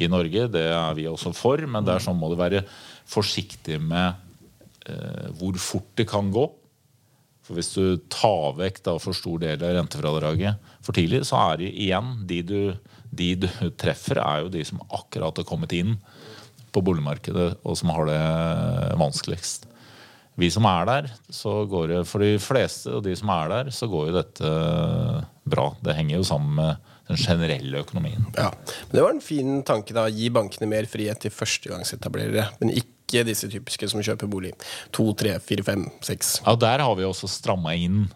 i 0.00 0.08
Norge. 0.08 0.46
Det 0.54 0.64
er 0.72 0.96
vi 0.96 1.04
også 1.10 1.34
for, 1.36 1.60
men 1.68 1.84
der 1.84 2.00
sånn 2.00 2.16
må 2.16 2.30
du 2.32 2.38
være 2.40 2.64
forsiktig 3.10 3.78
med 3.82 4.06
eh, 4.06 4.23
hvor 5.38 5.58
fort 5.60 5.90
det 5.96 6.08
kan 6.10 6.30
gå. 6.34 6.48
For 7.44 7.58
Hvis 7.58 7.74
du 7.76 7.98
tar 8.12 8.56
vekk 8.56 8.80
da, 8.86 8.96
for 9.02 9.16
stor 9.16 9.42
del 9.42 9.60
av 9.60 9.74
rentefradraget 9.76 10.70
for 10.84 10.96
tidlig, 10.96 11.24
så 11.28 11.40
er 11.52 11.60
det 11.60 11.72
igjen 11.72 12.14
de 12.28 12.40
du, 12.48 12.58
de 13.12 13.30
du 13.44 13.48
treffer, 13.80 14.20
er 14.22 14.44
jo 14.44 14.52
de 14.54 14.64
som 14.64 14.80
akkurat 14.88 15.36
har 15.40 15.48
kommet 15.48 15.74
inn 15.76 15.98
på 16.74 16.82
boligmarkedet, 16.82 17.60
og 17.62 17.76
som 17.78 17.92
har 17.94 18.08
det 18.08 18.22
vanskeligst. 18.98 19.68
Vi 20.40 20.48
som 20.50 20.66
er 20.66 20.88
der, 20.88 21.10
så 21.30 21.60
går 21.70 21.92
det 21.92 22.00
for 22.10 22.24
de 22.24 22.32
fleste 22.42 22.96
og 22.96 23.04
de 23.06 23.12
som 23.14 23.30
er 23.30 23.52
der, 23.52 23.70
så 23.70 23.86
går 23.90 24.08
jo 24.08 24.16
dette 24.16 24.54
bra. 25.46 25.68
Det 25.84 25.94
henger 25.94 26.16
jo 26.16 26.26
sammen 26.26 26.56
med 26.58 26.90
den 27.06 27.20
generelle 27.20 27.84
økonomien. 27.84 28.24
Ja, 28.34 28.48
men 28.88 28.96
Det 28.96 29.04
var 29.04 29.14
en 29.14 29.22
fin 29.22 29.62
tanke, 29.62 29.94
da. 29.94 30.08
Gi 30.10 30.32
bankene 30.34 30.66
mer 30.70 30.88
frihet 30.90 31.20
til 31.22 31.30
førstegangsetablerere. 31.30 32.48
Men 32.58 32.72
ikke 32.74 32.93
ikke 33.04 33.24
disse 33.28 33.48
typiske 33.52 33.88
som 33.92 34.02
kjøper 34.04 34.30
bolig. 34.30 34.52
To, 34.96 35.10
tre, 35.18 35.36
fire, 35.44 35.64
fem, 35.66 35.86
seks. 36.04 36.38
Ja, 36.44 36.56
der 36.58 36.82
har 36.84 36.94
vi 36.98 37.06
også 37.06 37.30
stramma 37.30 37.76
inn. 37.76 38.06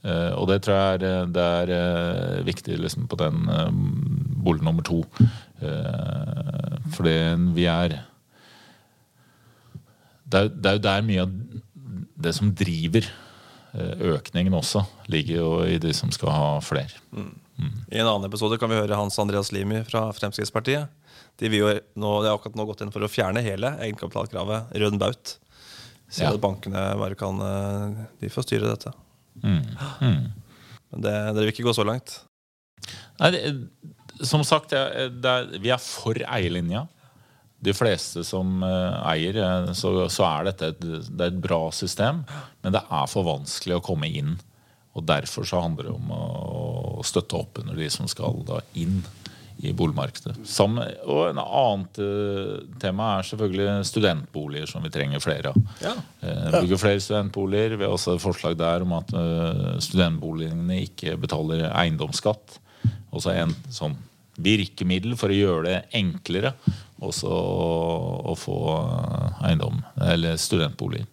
Uh, 0.00 0.32
og 0.40 0.48
det 0.48 0.62
tror 0.64 0.78
jeg 0.78 0.94
er, 0.96 1.02
eh, 1.04 1.26
det 1.28 1.42
er 1.44 1.70
uh, 1.76 2.44
viktig 2.46 2.78
liksom, 2.80 3.04
på 3.10 3.18
den 3.20 3.42
bolig 4.40 4.64
nummer 4.64 4.82
to. 4.86 5.02
fordi 6.94 7.12
vi 7.52 7.66
er 7.68 7.98
det 10.24 10.38
er, 10.40 10.48
er 10.70 10.78
jo 10.78 10.82
der 10.86 11.02
mye 11.04 11.26
av 11.26 11.34
det 12.16 12.32
som 12.32 12.54
driver 12.56 13.04
økningen 13.74 14.54
også, 14.56 14.86
ligger 15.12 15.36
jo 15.36 15.50
i 15.68 15.76
de 15.78 15.92
som 15.94 16.10
skal 16.10 16.32
ha 16.32 16.48
flere. 16.64 16.96
Mm. 17.12 17.34
I 17.92 18.00
en 18.00 18.08
annen 18.08 18.24
episode 18.30 18.56
kan 18.58 18.72
vi 18.72 18.78
høre 18.78 18.96
Hans 18.96 19.18
Andreas 19.20 19.52
Limi 19.52 19.82
fra 19.84 20.06
Fremskrittspartiet 20.16 20.88
de 21.40 21.48
vil 21.48 21.62
jo 21.62 21.70
nå, 21.72 22.10
de 22.20 22.28
har 22.28 22.36
akkurat 22.36 22.58
nå 22.58 22.66
gått 22.68 22.82
inn 22.84 22.92
for 22.92 23.04
å 23.04 23.10
fjerne 23.10 23.42
hele 23.44 23.72
egenkapitalkravet. 23.80 24.74
Rød 24.82 24.98
baut. 25.00 25.36
Så 26.10 26.24
ja. 26.24 26.32
at 26.34 26.42
bankene 26.42 26.82
bare 26.98 27.14
kan 27.18 27.38
eh, 27.44 28.00
De 28.18 28.30
får 28.32 28.48
styre 28.48 28.68
dette. 28.72 28.92
Mm. 29.44 29.62
Mm. 30.02 30.24
Men 30.90 31.04
det, 31.06 31.12
dere 31.14 31.44
vil 31.46 31.52
ikke 31.54 31.68
gå 31.68 31.74
så 31.76 31.86
langt? 31.86 32.16
Nei, 33.20 33.30
det, 33.36 33.42
som 34.26 34.42
sagt, 34.44 34.74
det, 34.74 35.06
det, 35.22 35.60
vi 35.62 35.70
er 35.72 35.80
for 35.80 36.18
eierlinja. 36.26 36.88
de 37.60 37.72
fleste 37.76 38.24
som 38.24 38.62
eh, 38.64 39.00
eier, 39.12 39.38
eh, 39.40 39.72
så, 39.76 39.94
så 40.12 40.26
er 40.26 40.50
dette 40.50 40.72
et, 40.74 40.84
det 41.08 41.24
er 41.24 41.32
et 41.32 41.42
bra 41.46 41.62
system. 41.72 42.24
Men 42.64 42.76
det 42.76 42.82
er 42.82 43.10
for 43.12 43.28
vanskelig 43.28 43.78
å 43.78 43.84
komme 43.84 44.10
inn. 44.10 44.36
Og 44.98 45.06
derfor 45.06 45.46
så 45.46 45.62
handler 45.62 45.86
det 45.88 45.94
om 45.94 46.12
å 46.12 47.06
støtte 47.06 47.38
opp 47.38 47.62
under 47.62 47.78
de 47.78 47.86
som 47.92 48.10
skal 48.10 48.42
da 48.48 48.58
inn 48.74 48.98
i 49.60 49.72
boligmarkedet. 49.76 50.38
Sammen, 50.48 50.94
og 51.04 51.26
en 51.28 51.40
annet 51.42 52.00
uh, 52.00 52.60
tema 52.80 53.10
er 53.18 53.26
selvfølgelig 53.28 53.86
studentboliger, 53.88 54.70
som 54.70 54.84
vi 54.84 54.92
trenger 54.94 55.22
flere 55.22 55.52
av. 55.52 55.58
Ja. 55.84 55.94
Uh, 56.22 56.60
bygger 56.60 56.80
flere 56.80 57.02
studentboliger. 57.04 57.76
Vi 57.76 57.86
har 57.86 57.94
også 57.94 58.16
et 58.16 58.24
forslag 58.24 58.56
der 58.60 58.86
om 58.86 58.94
at 58.96 59.12
uh, 59.12 59.74
studentboligene 59.82 60.80
ikke 60.86 61.18
betaler 61.20 61.68
eiendomsskatt. 61.70 62.56
Også 63.12 63.34
en 63.34 63.52
sånn 63.72 63.98
virkemiddel 64.40 65.18
for 65.20 65.32
å 65.32 65.36
gjøre 65.36 65.66
det 65.66 65.80
enklere 65.98 66.54
også 67.00 67.28
å 67.30 68.34
få 68.36 68.58
eiendom, 69.48 69.80
eller 70.04 70.36
studentboliger. 70.40 71.08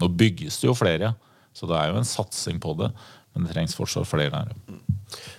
Nå 0.00 0.10
bygges 0.12 0.58
det 0.60 0.68
jo 0.68 0.76
flere, 0.76 1.14
så 1.56 1.68
det 1.70 1.78
er 1.78 1.92
jo 1.92 2.00
en 2.00 2.08
satsing 2.08 2.60
på 2.60 2.74
det. 2.80 2.90
Men 3.34 3.46
det 3.46 3.54
trengs 3.54 3.74
fortsatt 3.74 4.06
flere 4.06 4.44
her. 4.44 4.52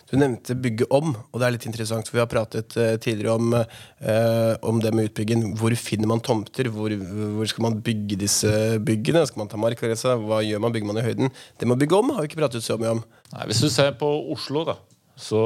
Du 0.09 0.15
nevnte 0.19 0.55
bygge 0.59 0.87
om, 0.93 1.13
og 1.15 1.41
det 1.41 1.47
er 1.47 1.55
litt 1.55 1.67
interessant. 1.67 2.07
for 2.07 2.17
Vi 2.17 2.23
har 2.23 2.31
pratet 2.31 2.75
uh, 2.77 2.95
tidligere 3.01 3.35
om, 3.35 3.55
uh, 3.57 4.53
om, 4.65 4.81
det 4.83 4.93
med 4.95 5.09
utbygging. 5.09 5.45
Hvor 5.59 5.75
finner 5.79 6.11
man 6.11 6.23
tomter? 6.23 6.69
Hvor, 6.73 6.93
hvor, 6.93 7.51
skal 7.51 7.67
man 7.67 7.79
bygge 7.85 8.19
disse 8.21 8.51
byggene? 8.85 9.25
Skal 9.27 9.43
man 9.43 9.51
ta 9.51 9.59
markagrensa? 9.61 10.17
Hva 10.21 10.41
gjør 10.45 10.63
man? 10.63 10.75
Bygger 10.75 10.91
man 10.91 11.01
i 11.01 11.05
høyden? 11.05 11.33
Det 11.57 11.69
med 11.69 11.77
å 11.77 11.83
bygge 11.83 12.01
om 12.01 12.13
har 12.15 12.25
vi 12.25 12.31
ikke 12.31 12.43
pratet 12.43 12.65
så 12.65 12.77
mye 12.81 12.97
om. 12.97 13.05
Nei, 13.33 13.47
Hvis 13.49 13.63
du 13.65 13.69
ser 13.73 13.95
på 13.99 14.09
Oslo, 14.35 14.65
da, 14.69 14.77
så, 15.15 15.41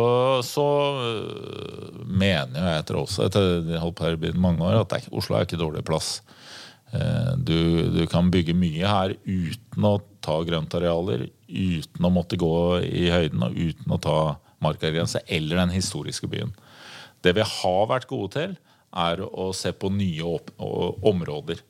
så 0.45 0.65
uh, 0.97 2.03
mener 2.09 2.57
jeg 2.57 2.83
etter 2.83 2.97
også, 2.97 3.27
etter 3.29 3.77
holdt 3.81 3.99
på 3.99 4.07
her 4.07 4.17
i 4.17 4.33
mange 4.33 4.65
år, 4.65 4.81
at 4.81 5.09
Oslo 5.13 5.37
er 5.37 5.45
ikke 5.45 5.61
dårlig 5.61 5.85
plass. 5.87 6.19
Du, 6.89 7.59
du, 7.93 7.99
kan 8.09 8.31
bygge 8.33 8.55
mye 8.57 8.87
her 8.89 9.11
uten 9.27 9.85
å 9.85 9.99
ta 10.25 10.39
grøntarealer, 10.41 11.27
uten 11.45 12.07
å 12.07 12.09
måtte 12.09 12.39
gå 12.41 12.55
i 12.81 13.03
høyden 13.13 13.45
og 13.45 13.59
uten 13.59 13.93
å 13.93 13.99
ta 14.01 14.15
markagrense 14.65 15.21
eller 15.29 15.61
den 15.61 15.75
historiske 15.75 16.25
byen. 16.31 16.55
Det 17.21 17.35
vi 17.37 17.45
har 17.45 17.85
vært 17.91 18.09
gode 18.09 18.31
til, 18.35 18.57
er 18.89 19.21
å 19.21 19.51
se 19.53 19.71
på 19.75 19.91
nye 19.93 20.39
områder. 21.05 21.61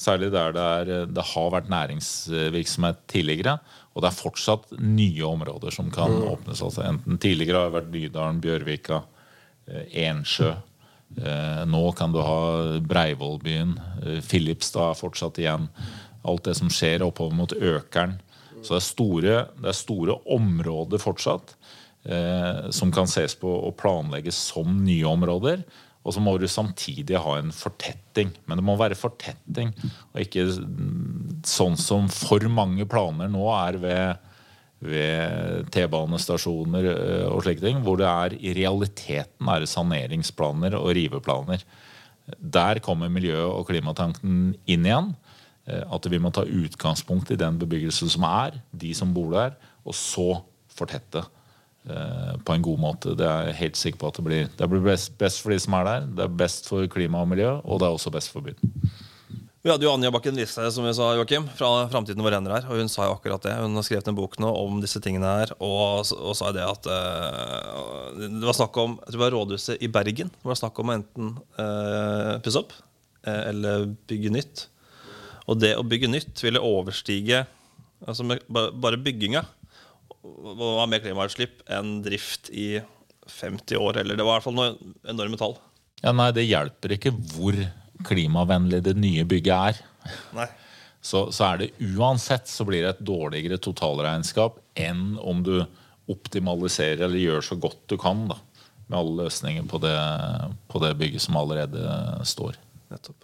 Særlig 0.00 0.30
der 0.32 0.54
det, 0.56 0.66
er, 0.80 0.90
det, 1.10 1.24
har 1.34 1.52
vært 1.52 1.70
næringsvirksomhet 1.72 3.02
tidligere. 3.10 3.58
Og 3.92 4.04
det 4.04 4.10
er 4.10 4.16
fortsatt 4.16 4.70
nye 4.78 5.26
områder 5.26 5.74
som 5.74 5.90
kan 5.92 6.14
mm. 6.14 6.22
åpnes. 6.30 6.62
Altså 6.64 6.86
enten 6.86 7.18
tidligere 7.20 7.60
har 7.60 7.68
det 7.68 7.76
vært 7.80 7.90
Nydalen, 7.92 8.40
Bjørvika, 8.44 9.02
eh, 9.68 9.98
Ensjø. 10.06 10.54
Eh, 11.18 11.62
nå 11.66 11.82
kan 11.98 12.12
du 12.12 12.20
ha 12.22 12.78
Breivollbyen. 12.80 13.74
Eh, 14.04 14.20
Filipstad 14.24 14.92
er 14.92 15.00
fortsatt 15.00 15.40
igjen. 15.42 15.68
Alt 16.22 16.46
det 16.46 16.56
som 16.58 16.70
skjer 16.72 17.04
oppover 17.06 17.36
mot 17.36 17.52
Økeren. 17.52 18.18
Så 18.60 18.74
det 18.74 18.80
er 18.80 18.86
store, 18.86 19.36
det 19.56 19.70
er 19.72 19.76
store 19.76 20.18
områder 20.36 21.00
fortsatt 21.00 21.54
eh, 22.04 22.70
som 22.76 22.92
kan 22.92 23.08
ses 23.08 23.34
på 23.40 23.48
og 23.48 23.76
planlegges 23.80 24.36
som 24.50 24.82
nye 24.84 25.06
områder. 25.08 25.64
Og 26.00 26.14
så 26.16 26.22
må 26.24 26.36
du 26.40 26.46
samtidig 26.48 27.18
ha 27.20 27.36
en 27.38 27.52
fortetting. 27.52 28.32
Men 28.48 28.60
det 28.60 28.64
må 28.64 28.76
være 28.80 28.96
fortetting, 28.96 29.74
og 30.12 30.22
ikke 30.22 30.46
sånn 31.46 31.76
som 31.80 32.08
for 32.12 32.44
mange 32.52 32.86
planer 32.88 33.28
nå 33.32 33.44
er 33.52 33.80
ved, 33.82 34.29
ved 34.80 35.68
T-banestasjoner 35.74 36.90
eh, 36.90 37.26
og 37.28 37.44
slike 37.44 37.64
ting, 37.64 37.80
hvor 37.84 38.00
det 38.00 38.08
er 38.08 38.36
i 38.38 38.54
realiteten 38.56 39.50
er 39.52 39.66
saneringsplaner 39.68 40.76
og 40.78 40.94
riveplaner. 40.96 41.64
Der 42.40 42.80
kommer 42.84 43.12
miljø- 43.12 43.50
og 43.50 43.66
klimatanken 43.68 44.54
inn 44.64 44.86
igjen. 44.88 45.12
Eh, 45.68 45.84
at 45.84 46.08
vi 46.10 46.22
må 46.22 46.32
ta 46.32 46.46
utgangspunkt 46.46 47.32
i 47.34 47.40
den 47.40 47.60
bebyggelsen 47.60 48.12
som 48.12 48.24
er, 48.28 48.60
de 48.72 48.94
som 48.96 49.12
bor 49.14 49.34
der, 49.36 49.58
og 49.84 49.96
så 49.96 50.32
fortette. 50.72 51.26
Eh, 51.88 52.32
på 52.44 52.52
en 52.52 52.62
god 52.62 52.78
måte. 52.78 53.14
Det 53.16 53.24
er 53.24 53.46
jeg 53.48 53.56
helt 53.56 53.78
sikker 53.80 54.00
på 54.02 54.08
at 54.10 54.18
det 54.18 54.24
blir, 54.26 54.48
det 54.52 54.66
blir 54.68 54.82
best, 54.84 55.40
for 55.40 55.52
de 55.52 55.56
som 55.58 55.78
er 55.78 55.86
der. 55.88 56.08
Det 56.12 56.26
er 56.26 56.34
best 56.42 56.68
for 56.68 56.84
klima 56.92 57.22
og 57.24 57.30
miljø, 57.30 57.54
og 57.64 57.80
det 57.80 57.86
er 57.88 57.96
også 57.96 58.12
best 58.12 58.32
for 58.34 58.44
byen. 58.44 58.74
Vi 59.60 59.68
hadde 59.68 59.84
jo 59.84 59.90
Anja 59.92 60.08
Bakken 60.08 60.38
Listhaug 60.38 60.70
som 60.72 60.86
vi 60.86 60.92
sa, 60.96 61.10
Joachim, 61.18 61.44
fra 61.52 61.84
Framtiden 61.92 62.24
vår 62.24 62.38
hender 62.38 62.54
her. 62.54 62.68
Og 62.72 62.78
hun 62.80 62.88
sa 62.88 63.04
jo 63.04 63.12
akkurat 63.12 63.44
det. 63.44 63.52
Hun 63.60 63.76
har 63.76 63.84
skrevet 63.84 64.06
en 64.08 64.16
bok 64.16 64.38
nå 64.40 64.48
om 64.56 64.78
disse 64.80 65.02
tingene 65.04 65.28
her. 65.36 65.50
Og, 65.60 66.08
og 66.16 66.36
sa 66.38 66.48
det 66.56 66.62
at 66.64 66.86
uh, 66.88 68.06
det 68.16 68.40
var 68.40 68.56
snakk 68.56 68.78
om 68.80 68.94
det 69.04 69.20
var 69.20 69.34
rådhuset 69.36 69.82
i 69.84 69.90
Bergen. 69.92 70.32
Det 70.32 70.48
var 70.48 70.56
snakk 70.56 70.80
om 70.80 70.88
å 70.88 70.94
enten 70.96 71.34
uh, 71.60 72.38
pusse 72.40 72.62
opp 72.62 72.72
uh, 72.72 73.42
eller 73.50 73.84
bygge 74.08 74.32
nytt. 74.32 74.62
Og 75.44 75.60
det 75.60 75.74
å 75.76 75.84
bygge 75.84 76.08
nytt 76.08 76.40
ville 76.40 76.62
overstige 76.64 77.42
altså 78.08 78.24
med, 78.24 78.46
bare 78.48 78.96
bygginga 78.96 79.44
var 80.56 80.88
mer 80.88 81.04
klimautslipp 81.04 81.60
enn 81.68 81.98
drift 82.06 82.48
i 82.48 82.80
50 83.28 83.76
år. 83.76 84.00
Eller 84.00 84.16
det 84.16 84.24
var 84.24 84.38
i 84.38 84.40
hvert 84.40 84.48
fall 84.48 84.56
noe 84.56 84.96
enorme 85.12 85.36
tall. 85.40 85.58
Ja, 86.00 86.16
nei, 86.16 86.30
Det 86.32 86.48
hjelper 86.48 86.96
ikke 86.96 87.12
hvor 87.34 87.60
klimavennlig 88.06 88.82
det 88.86 88.96
nye 88.98 89.26
bygget 89.28 89.54
er. 89.74 89.80
Nei. 90.36 90.48
Så, 91.00 91.30
så, 91.32 91.46
er 91.46 91.60
det 91.60 91.94
uansett 91.96 92.48
så 92.50 92.66
blir 92.68 92.84
det 92.84 92.94
et 92.94 93.06
dårligere 93.08 93.56
totalregnskap 93.62 94.58
enn 94.78 95.14
om 95.16 95.40
du 95.44 95.62
optimaliserer 96.10 97.06
eller 97.06 97.22
gjør 97.22 97.46
så 97.46 97.56
godt 97.60 97.80
du 97.88 97.96
kan 98.00 98.26
da, 98.28 98.36
med 98.90 98.98
alle 98.98 99.24
løsninger 99.24 99.64
på 99.70 99.80
det, 99.80 99.96
på 100.68 100.82
det 100.84 100.92
bygget 101.00 101.24
som 101.24 101.38
allerede 101.40 101.96
står. 102.28 102.58
Nettopp. 102.92 103.16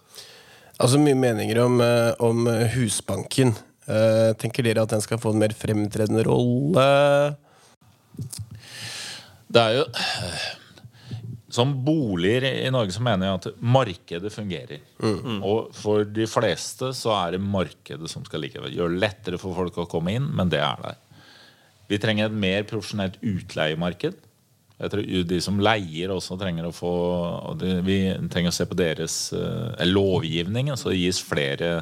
Altså 0.77 0.99
Mye 1.01 1.17
meninger 1.17 1.59
om, 1.63 1.81
eh, 1.81 2.13
om 2.23 2.45
Husbanken. 2.75 3.55
Uh, 3.87 4.33
tenker 4.35 4.65
dere 4.67 4.83
at 4.83 4.91
den 4.91 4.99
skal 4.99 5.19
få 5.21 5.31
en 5.31 5.39
mer 5.39 5.53
fremtredende 5.55 6.25
rolle? 6.27 6.83
Det 9.47 9.61
er 9.61 9.77
jo 9.77 9.85
Som 11.49 11.71
boliger 11.85 12.43
i 12.49 12.71
Norge 12.73 12.91
så 12.91 13.03
mener 13.05 13.29
jeg 13.29 13.39
at 13.39 13.61
markedet 13.63 14.31
fungerer. 14.33 14.81
Mm. 14.99 15.39
Og 15.47 15.69
for 15.75 16.03
de 16.03 16.27
fleste 16.27 16.91
så 16.97 17.13
er 17.15 17.37
det 17.37 17.43
markedet 17.43 18.09
som 18.11 18.25
skal 18.27 18.43
likevel 18.43 18.75
Gjøre 18.75 18.95
det 18.95 19.03
lettere 19.05 19.39
for 19.39 19.55
folk 19.55 19.79
å 19.79 19.87
komme 19.87 20.17
inn, 20.17 20.27
men 20.35 20.51
det 20.51 20.59
er 20.59 20.81
der. 20.83 20.97
Vi 21.87 21.99
trenger 22.03 22.27
et 22.27 22.35
mer 22.35 22.67
profesjonelt 22.67 23.15
utleiemarked. 23.23 24.17
Jeg 24.77 24.93
tror 24.93 25.07
De 25.31 25.39
som 25.41 25.61
leier, 25.63 26.11
også 26.13 26.37
trenger 26.37 26.67
å 26.67 26.75
få 26.75 26.91
Vi 27.85 27.99
trenger 28.29 28.51
å 28.51 28.57
se 28.57 28.67
på 28.67 28.77
deres 28.77 29.15
uh, 29.33 29.71
lovgivning, 29.87 30.73
så 30.75 30.91
det 30.91 30.99
gis 30.99 31.23
flere 31.23 31.79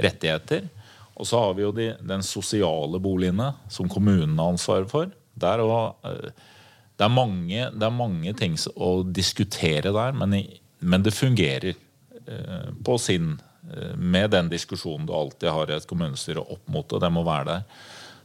rettigheter. 0.00 0.70
Og 1.14 1.28
så 1.28 1.42
har 1.42 1.52
vi 1.54 1.62
jo 1.62 1.74
de, 1.74 1.92
den 2.02 2.24
sosiale 2.26 2.98
boligene 3.02 3.52
som 3.70 3.90
kommunene 3.90 4.38
har 4.40 4.54
ansvaret 4.54 4.90
for. 4.90 5.12
Der 5.38 5.62
også, 5.62 6.10
eh, 6.10 6.53
det, 6.96 7.06
er 7.06 7.12
mange, 7.12 7.70
det, 7.74 7.86
er 7.86 7.94
mange, 7.94 8.34
ting 8.38 8.56
å 8.76 8.90
diskutere 9.06 9.92
der, 9.94 10.14
men, 10.16 10.36
men 10.80 11.04
det 11.04 11.14
fungerer 11.16 11.72
eh, 11.72 12.70
på 12.84 12.98
sin 13.02 13.34
eh, 13.72 13.94
Med 13.96 14.30
den 14.34 14.50
diskusjonen 14.52 15.06
du 15.08 15.14
alltid 15.16 15.50
har 15.50 15.70
i 15.70 15.76
et 15.78 15.88
kommunestyre 15.90 16.44
opp 16.44 16.64
mot 16.70 16.88
det. 16.88 17.02
Det 17.02 17.12
må 17.12 17.24
være 17.26 17.48
der. 17.50 17.64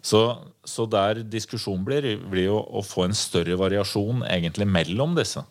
Så, 0.02 0.22
så 0.64 0.86
der 0.88 1.24
diskusjonen 1.28 1.84
blir, 1.88 2.14
blir 2.32 2.52
jo 2.52 2.60
å 2.60 2.84
få 2.86 3.08
en 3.08 3.18
større 3.18 3.58
variasjon 3.60 4.24
egentlig 4.30 4.70
mellom 4.70 5.18
disse. 5.18 5.44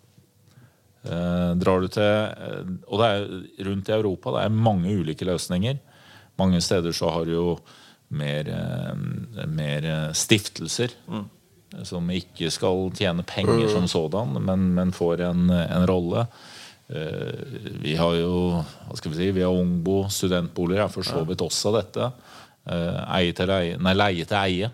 Eh, 1.09 1.51
drar 1.61 1.83
du 1.85 1.91
til, 1.93 2.79
og 2.89 3.03
det 3.03 3.11
er 3.11 3.29
rundt 3.69 3.91
i 3.91 3.95
Europa 3.95 4.35
det 4.35 4.47
er 4.47 4.63
mange 4.71 4.95
ulike 4.95 5.29
løsninger. 5.29 5.79
Mange 6.39 6.63
steder 6.63 6.95
så 6.95 7.11
har 7.11 7.27
du 7.27 7.35
jo 7.35 7.51
mer, 8.09 8.49
eh, 8.49 9.47
mer 9.47 9.85
eh, 9.85 10.13
stiftelser. 10.13 10.95
Mm. 11.09 11.27
Som 11.85 12.09
ikke 12.11 12.49
skal 12.53 12.89
tjene 12.97 13.25
penger 13.29 13.67
mm. 13.67 13.73
som 13.75 13.89
sådan, 13.91 14.39
men, 14.41 14.71
men 14.77 14.95
får 14.97 15.27
en, 15.29 15.51
en 15.53 15.87
rolle. 15.89 16.25
Uh, 16.89 17.59
vi 17.83 17.93
har 17.99 18.15
jo 18.17 18.63
hva 18.63 18.97
skal 18.97 19.13
vi 19.13 19.19
si, 19.19 19.31
vi 19.37 19.45
har 19.45 19.53
Ungbo, 19.53 20.07
studentboliger 20.09 20.87
er 20.87 20.93
for 20.93 21.05
så 21.05 21.21
vidt 21.29 21.45
også 21.45 21.75
dette. 21.77 22.09
Uh, 22.69 23.03
eie 23.19 23.37
til 23.37 23.51
leie, 23.53 23.77
nei, 23.81 23.97
leie 23.97 24.29
til 24.29 24.41
eie. 24.41 24.71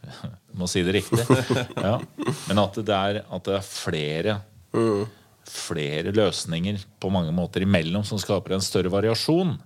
må 0.58 0.68
si 0.70 0.82
det 0.86 0.96
riktig. 0.98 1.22
ja. 1.86 1.96
Men 2.48 2.62
at 2.62 2.78
det, 2.80 2.96
er, 2.96 3.22
at 3.22 3.46
det 3.46 3.56
er 3.58 3.66
flere 3.66 4.36
mm. 4.74 5.04
flere 5.50 6.14
løsninger 6.14 6.80
på 7.00 7.12
mange 7.12 7.34
måter 7.34 7.64
imellom 7.66 8.04
som 8.06 8.20
skaper 8.20 8.56
en 8.56 8.64
større 8.64 8.92
variasjon. 8.92 9.56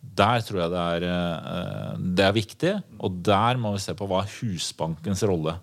Der 0.00 0.42
tror 0.44 0.62
jeg 0.62 0.72
det 0.72 0.84
er, 0.84 1.06
eh, 1.08 1.98
det 2.16 2.24
er 2.26 2.36
viktig, 2.36 2.72
og 2.98 3.20
der 3.24 3.60
må 3.60 3.74
vi 3.74 3.82
se 3.84 3.94
på 3.96 4.08
hva 4.10 4.22
er 4.24 4.32
Husbankens 4.38 5.22
rolle. 5.28 5.56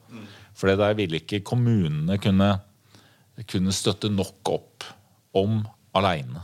For 0.58 0.74
der 0.74 0.96
vil 0.98 1.18
ikke 1.20 1.44
kommunene 1.46 2.18
kunne, 2.22 2.52
kunne 3.50 3.74
støtte 3.76 4.10
nok 4.10 4.54
opp 4.54 4.88
om 5.38 5.60
aleine. 5.98 6.42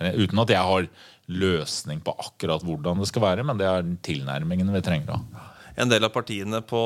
Uten 0.00 0.40
at 0.42 0.52
jeg 0.52 0.68
har 0.68 0.88
løsning 1.32 2.00
på 2.04 2.12
akkurat 2.20 2.64
hvordan 2.64 3.00
det 3.00 3.08
skal 3.08 3.24
være, 3.24 3.44
men 3.46 3.60
det 3.60 3.68
er 3.68 3.86
tilnærmingen 4.04 4.72
vi 4.74 4.82
trenger. 4.84 5.14
da. 5.14 5.50
En 5.80 5.90
del 5.90 6.06
av 6.06 6.12
partiene 6.14 6.60
på, 6.62 6.82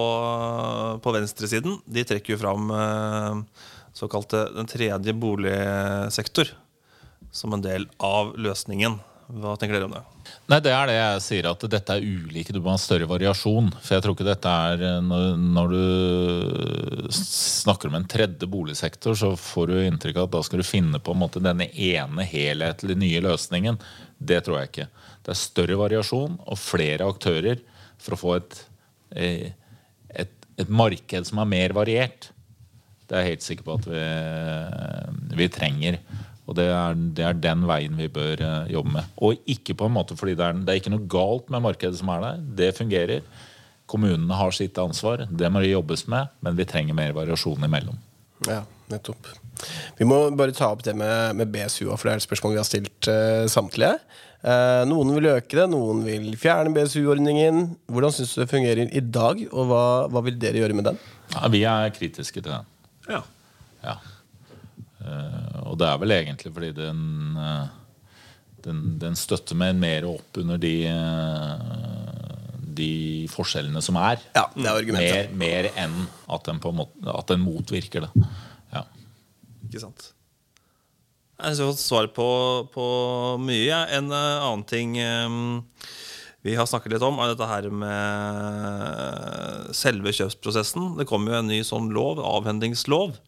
på 1.03 1.13
venstresiden 1.13 1.77
de 1.85 2.05
trekker 2.09 2.35
jo 2.35 2.41
fram 2.41 2.71
eh, 2.73 3.43
såkalte 3.97 4.47
den 4.55 4.71
tredje 4.71 5.13
boligsektor 5.13 6.55
som 7.35 7.53
en 7.53 7.65
del 7.65 7.85
av 8.01 8.33
løsningen. 8.41 8.97
Hva 9.29 9.59
tenker 9.61 9.77
dere 9.77 9.85
om 9.85 9.93
det? 9.93 10.01
Nei, 10.49 10.59
det 10.65 10.71
er 10.73 10.89
det 10.89 10.95
jeg 10.97 11.21
sier, 11.21 11.47
at 11.51 11.65
dette 11.69 11.97
er 11.99 12.05
ulike. 12.05 12.55
Du 12.57 12.63
må 12.65 12.73
ha 12.73 12.81
større 12.81 13.09
variasjon. 13.11 13.69
For 13.77 13.97
jeg 13.97 14.05
tror 14.05 14.15
ikke 14.17 14.27
dette 14.29 14.53
er 14.71 14.85
eh, 14.89 15.11
Når, 15.59 15.75
du 15.75 17.11
snakker 17.13 17.91
om 17.91 17.99
en 17.99 18.09
tredje 18.09 18.49
boligsektor, 18.49 19.19
så 19.21 19.35
får 19.37 19.69
du 19.69 19.75
inntrykk 19.83 20.23
av 20.23 20.31
at 20.31 20.37
da 20.39 20.41
skal 20.47 20.63
du 20.63 20.67
finne 20.67 21.01
på 21.05 21.13
en 21.13 21.21
måte 21.21 21.45
denne 21.45 21.69
ene 21.69 22.25
helhetlige 22.31 23.03
nye 23.05 23.21
løsningen. 23.29 23.77
Det 24.17 24.41
tror 24.47 24.63
jeg 24.63 24.73
ikke. 24.73 24.89
Det 25.27 25.35
er 25.35 25.43
større 25.43 25.79
variasjon 25.83 26.41
og 26.41 26.63
flere 26.63 27.11
aktører 27.13 27.61
for 28.01 28.17
å 28.17 28.21
få 28.23 28.35
et, 28.39 28.63
eh, 29.13 29.53
et, 30.09 30.33
et 30.57 30.73
marked 30.73 31.29
som 31.29 31.45
er 31.45 31.53
mer 31.53 31.77
variert. 31.77 32.31
Det 33.05 33.13
er 33.13 33.27
jeg 33.27 33.35
helt 33.37 33.45
sikker 33.45 33.69
på 33.69 33.77
at 33.77 33.93
vi, 33.93 35.37
vi 35.37 35.53
trenger. 35.53 36.01
Og 36.49 36.57
det 36.57 36.65
er, 36.73 36.97
det 36.97 37.25
er, 37.27 37.37
den 37.37 37.67
veien 37.69 37.99
vi 37.99 38.09
bør 38.13 38.41
uh, 38.41 38.71
jobbe 38.73 38.95
med. 38.95 39.11
Og 39.21 39.51
ikke 39.53 39.77
på 39.77 39.89
en 39.89 39.97
måte 39.99 40.17
fordi 40.17 40.37
det 40.39 40.47
er, 40.47 40.63
det 40.65 40.73
er 40.73 40.81
ikke 40.81 40.95
noe 40.95 41.09
galt 41.11 41.53
med 41.53 41.65
markedet 41.67 42.01
som 42.01 42.09
er 42.15 42.25
der. 42.25 42.41
Det 42.63 42.71
fungerer. 42.79 43.27
Kommunene 43.89 44.37
har 44.37 44.55
sitt 44.57 44.79
ansvar. 44.81 45.27
Det 45.29 45.51
må 45.53 45.61
det 45.65 45.75
jobbes 45.75 46.07
med. 46.09 46.33
Men 46.45 46.57
vi 46.57 46.67
trenger 46.69 46.97
mer 46.97 47.13
variasjon 47.17 47.69
imellom. 47.69 48.01
Ja, 48.49 48.63
nettopp. 48.89 49.29
Vi 49.99 50.07
må 50.09 50.23
bare 50.39 50.55
ta 50.55 50.71
opp 50.73 50.85
det 50.87 50.95
med, 50.97 51.37
med 51.37 51.51
BSU, 51.53 51.89
for 51.91 52.07
det 52.07 52.15
er 52.15 52.21
et 52.23 52.27
spørsmål 52.29 52.55
vi 52.55 52.61
har 52.63 52.69
stilt 52.69 53.11
uh, 53.11 53.45
samtlige. 53.51 53.97
Uh, 54.39 54.85
noen 54.87 55.11
vil 55.17 55.33
øke 55.33 55.57
det, 55.59 55.65
noen 55.73 56.05
vil 56.07 56.29
fjerne 56.39 56.73
BSU-ordningen. 56.77 57.65
Hvordan 57.91 58.15
syns 58.15 58.37
du 58.37 58.45
det 58.45 58.51
fungerer 58.53 58.87
i 58.87 59.03
dag, 59.03 59.43
og 59.51 59.69
hva, 59.69 59.83
hva 60.13 60.23
vil 60.29 60.39
dere 60.41 60.63
gjøre 60.63 60.79
med 60.79 60.93
den? 60.93 61.01
Ja, 61.35 61.51
vi 61.53 61.65
er 61.69 61.93
kritiske 61.97 62.41
til 62.41 62.53
den. 62.53 62.71
Ja. 63.11 63.25
ja. 63.85 63.99
Eh, 65.09 65.61
og 65.69 65.79
det 65.81 65.89
er 65.89 66.01
vel 66.03 66.15
egentlig 66.19 66.53
fordi 66.55 66.73
den, 66.77 67.03
eh, 67.41 67.69
den, 68.67 68.83
den 69.01 69.17
støtter 69.19 69.59
meg 69.59 69.79
mer 69.79 70.07
opp 70.09 70.41
under 70.41 70.61
de, 70.61 70.75
eh, 70.91 71.63
de 72.79 72.93
forskjellene 73.33 73.83
som 73.85 73.99
er. 74.01 74.21
Ja, 74.37 74.47
det 74.55 74.67
er 74.67 74.75
argumentet. 74.75 75.33
Mer, 75.33 75.65
mer 75.65 75.71
enn 75.75 75.99
at 76.29 76.47
den, 76.49 76.61
på 76.63 76.73
en 76.73 76.81
måte, 76.83 77.15
at 77.15 77.33
den 77.33 77.45
motvirker 77.45 78.07
det. 78.07 78.29
Ja. 78.75 78.85
Ikke 79.69 79.85
sant. 79.87 80.13
Jeg 81.39 81.55
har 81.55 81.71
fått 81.71 81.85
svar 81.85 82.09
på, 82.11 82.29
på 82.75 82.85
mye. 83.39 83.85
En 83.95 84.11
annen 84.11 84.65
ting 84.67 84.97
vi 86.43 86.57
har 86.59 86.67
snakket 86.67 86.97
litt 86.97 87.05
om, 87.07 87.21
er 87.23 87.31
dette 87.31 87.47
her 87.47 87.69
med 87.71 89.39
selve 89.75 90.13
kjøpsprosessen. 90.15 90.95
Det 90.99 91.07
kommer 91.07 91.35
jo 91.35 91.43
en 91.43 91.51
ny 91.51 91.61
sånn 91.67 91.91
lov, 91.95 92.21
avhendingslov. 92.23 93.19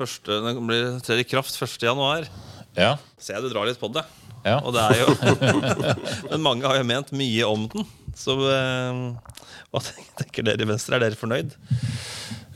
Første, 0.00 0.40
den 0.46 0.64
blir 0.64 0.96
trer 1.04 1.20
i 1.20 1.28
kraft 1.28 1.56
1.1. 1.60 2.30
Ja. 2.78 2.94
Ser 3.20 3.36
jeg 3.36 3.44
du 3.44 3.52
drar 3.52 3.68
litt 3.68 3.80
på 3.80 3.90
det. 3.92 4.06
Ja. 4.46 4.56
Og 4.64 4.72
det 4.72 4.80
er 4.80 5.02
jo 5.02 5.08
Men 6.30 6.44
mange 6.46 6.64
har 6.64 6.78
jo 6.78 6.86
ment 6.88 7.10
mye 7.12 7.48
om 7.48 7.66
den. 7.68 7.84
Så 8.16 8.36
eh, 8.48 9.00
hva 9.70 9.82
tenker 10.16 10.46
dere 10.46 10.64
i 10.64 10.68
Venstre? 10.70 10.96
Er 10.96 11.04
dere 11.04 11.18
fornøyd? 11.20 11.52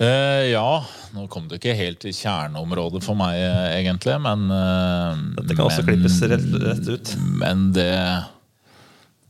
Uh, 0.00 0.48
ja. 0.48 0.68
Nå 1.14 1.28
kom 1.30 1.46
det 1.50 1.60
ikke 1.60 1.76
helt 1.78 2.00
til 2.02 2.16
kjerneområdet 2.16 3.04
for 3.04 3.14
meg, 3.18 3.38
egentlig, 3.76 4.16
men 4.24 4.48
uh, 4.50 5.12
Dette 5.36 5.54
kan 5.54 5.68
også 5.68 5.84
klippes 5.86 6.16
rett, 6.26 6.48
rett 6.64 6.88
ut. 6.90 7.12
Men 7.38 7.68
det 7.76 7.92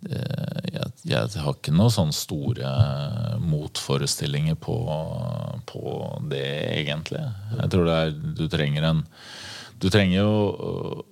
jeg, 0.05 0.64
jeg, 1.05 1.31
har 1.45 1.57
ikke 1.57 1.75
noen 1.75 1.93
sånne 1.93 2.17
store 2.17 2.71
motforestillinger 3.45 4.57
på, 4.61 4.77
på, 5.69 5.83
det, 6.31 6.47
egentlig. 6.81 7.23
Jeg 7.59 7.73
tror 7.73 7.89
det 7.89 7.97
er 8.01 8.15
Du 8.39 8.47
trenger 8.49 8.89
en 8.89 9.03
Du 9.83 9.91
trenger 9.93 10.23
jo 10.23 11.05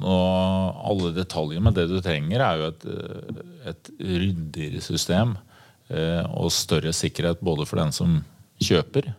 og 0.00 0.76
alle 0.86 1.10
detaljer, 1.16 1.60
men 1.60 1.74
det 1.74 1.88
du 1.90 1.96
trenger, 2.00 2.40
er 2.40 2.60
jo 2.60 2.68
et, 2.70 2.84
et 3.72 3.90
ryddigere 3.98 4.80
system. 4.84 5.34
Eh, 5.90 6.22
og 6.38 6.52
større 6.54 6.92
sikkerhet 6.94 7.42
både 7.42 7.66
for 7.66 7.82
den 7.82 7.90
som 7.92 8.20
kjøper. 8.62 9.10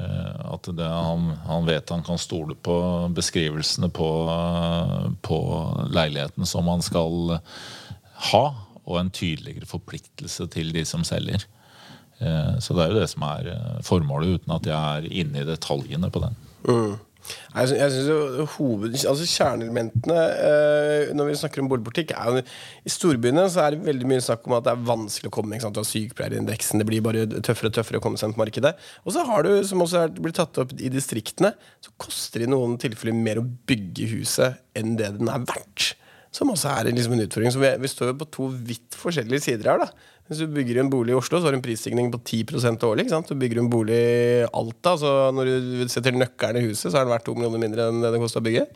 Eh, 0.00 0.40
at 0.52 0.68
det, 0.76 0.86
han, 0.86 1.30
han, 1.46 1.66
vet 1.68 1.92
han 1.92 2.04
kan 2.04 2.20
stole 2.20 2.54
på 2.54 2.76
beskrivelsene 3.16 3.88
på, 3.96 4.10
på 5.24 5.40
leiligheten 5.90 6.48
som 6.48 6.68
han 6.70 6.84
skal 6.84 7.38
ha 8.30 8.44
og 8.90 9.00
en 9.00 9.12
tydeligere 9.14 9.68
forpliktelse 9.70 10.48
til 10.52 10.74
de 10.74 10.84
som 10.88 11.06
selger. 11.06 11.46
Eh, 12.20 12.56
så 12.60 12.76
det 12.76 12.84
er 12.84 12.92
jo 12.92 12.98
det 13.00 13.10
som 13.12 13.28
er 13.30 13.52
eh, 13.54 13.78
formålet, 13.86 14.40
uten 14.40 14.56
at 14.56 14.66
jeg 14.68 14.98
er 14.98 15.22
inne 15.22 15.40
i 15.40 15.48
detaljene 15.48 16.10
på 16.12 16.24
den. 16.26 16.36
Mm. 16.68 16.98
Jeg 17.54 17.92
synes 17.92 18.54
hoved, 18.56 18.94
altså 18.96 19.26
Kjerneelementene 19.28 20.16
eh, 20.40 21.10
når 21.14 21.28
vi 21.28 21.36
snakker 21.40 21.62
om 21.62 21.68
boligpolitikk, 21.68 22.14
er 22.16 22.38
jo 22.38 22.42
I 22.88 22.92
storbyene 22.92 23.44
så 23.52 23.64
er 23.64 23.74
det 23.74 23.84
veldig 23.84 24.08
mye 24.08 24.24
snakk 24.24 24.48
om 24.48 24.56
at 24.56 24.66
det 24.66 24.72
er 24.72 24.88
vanskelig 24.88 25.30
å 25.30 25.34
komme. 25.34 25.54
ikke 25.54 25.66
sant, 25.66 25.76
Du 25.76 25.82
har 25.82 25.88
sykepleierindeksen, 25.90 26.80
det 26.80 26.88
blir 26.88 27.04
bare 27.04 27.26
tøffere 27.28 27.70
og 27.70 27.76
tøffere 27.76 28.00
å 28.00 28.04
komme 28.04 28.20
seg 28.20 28.30
inn 28.30 28.36
på 28.38 28.42
markedet. 28.42 28.72
Og 29.04 29.14
så 29.14 29.24
har 29.28 29.46
du, 29.46 29.52
som 29.68 29.84
også 29.84 30.06
blitt 30.16 30.40
tatt 30.40 30.62
opp 30.62 30.74
i 30.78 30.92
distriktene, 30.92 31.52
så 31.84 31.94
koster 32.00 32.42
det 32.42 32.48
i 32.48 32.54
noen 32.54 32.78
tilfeller 32.80 33.16
mer 33.16 33.42
å 33.42 33.46
bygge 33.46 34.10
huset 34.16 34.60
enn 34.78 34.96
det 35.00 35.12
den 35.20 35.30
er 35.30 35.44
verdt. 35.44 35.92
Som 36.34 36.52
også 36.52 36.70
er 36.70 36.92
liksom 36.92 37.16
en 37.16 37.24
utfordring. 37.24 37.52
Så 37.54 37.62
vi, 37.62 37.70
vi 37.82 37.90
står 37.90 38.12
jo 38.12 38.18
på 38.20 38.28
to 38.36 38.48
vidt 38.68 38.96
forskjellige 38.98 39.42
sider 39.48 39.72
her. 39.72 39.82
da 39.82 39.88
Hvis 40.28 40.42
du 40.44 40.52
bygger 40.54 40.78
en 40.82 40.92
bolig 40.92 41.14
i 41.14 41.18
Oslo, 41.18 41.40
så 41.40 41.48
har 41.48 41.56
du 41.56 41.58
en 41.58 41.64
prisstigning 41.64 42.12
på 42.12 42.20
10 42.22 42.78
årlig. 42.86 43.06
ikke 43.06 43.16
sant? 43.16 43.32
Du 43.32 43.40
bygger 43.40 43.62
en 43.62 43.70
bolig 43.72 43.98
i 43.98 44.44
Alta, 44.46 44.94
så 45.00 45.14
når 45.34 45.50
du 45.50 45.88
setter 45.90 46.14
nøkkelen 46.14 46.60
i 46.60 46.68
huset, 46.68 46.90
så 46.90 47.00
er 47.00 47.08
den 47.08 47.14
verdt 47.16 47.26
to 47.26 47.34
millioner 47.34 47.64
mindre 47.64 47.88
enn 47.90 48.04
det 48.04 48.14
det 48.14 48.22
koster 48.22 48.42
å 48.42 48.46
bygge. 48.46 48.68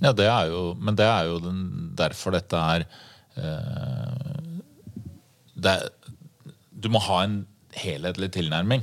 Ja, 0.00 0.10
det 0.16 0.26
er 0.26 0.48
jo, 0.50 0.62
men 0.80 0.96
det 0.98 1.06
er 1.06 1.28
jo 1.28 1.36
den, 1.42 1.60
derfor 1.96 2.34
dette 2.34 2.58
er, 2.58 2.86
eh, 3.38 4.62
det 5.54 5.76
Du 6.84 6.90
må 6.92 7.00
ha 7.00 7.22
en 7.24 7.44
helhetlig 7.72 8.32
tilnærming. 8.34 8.82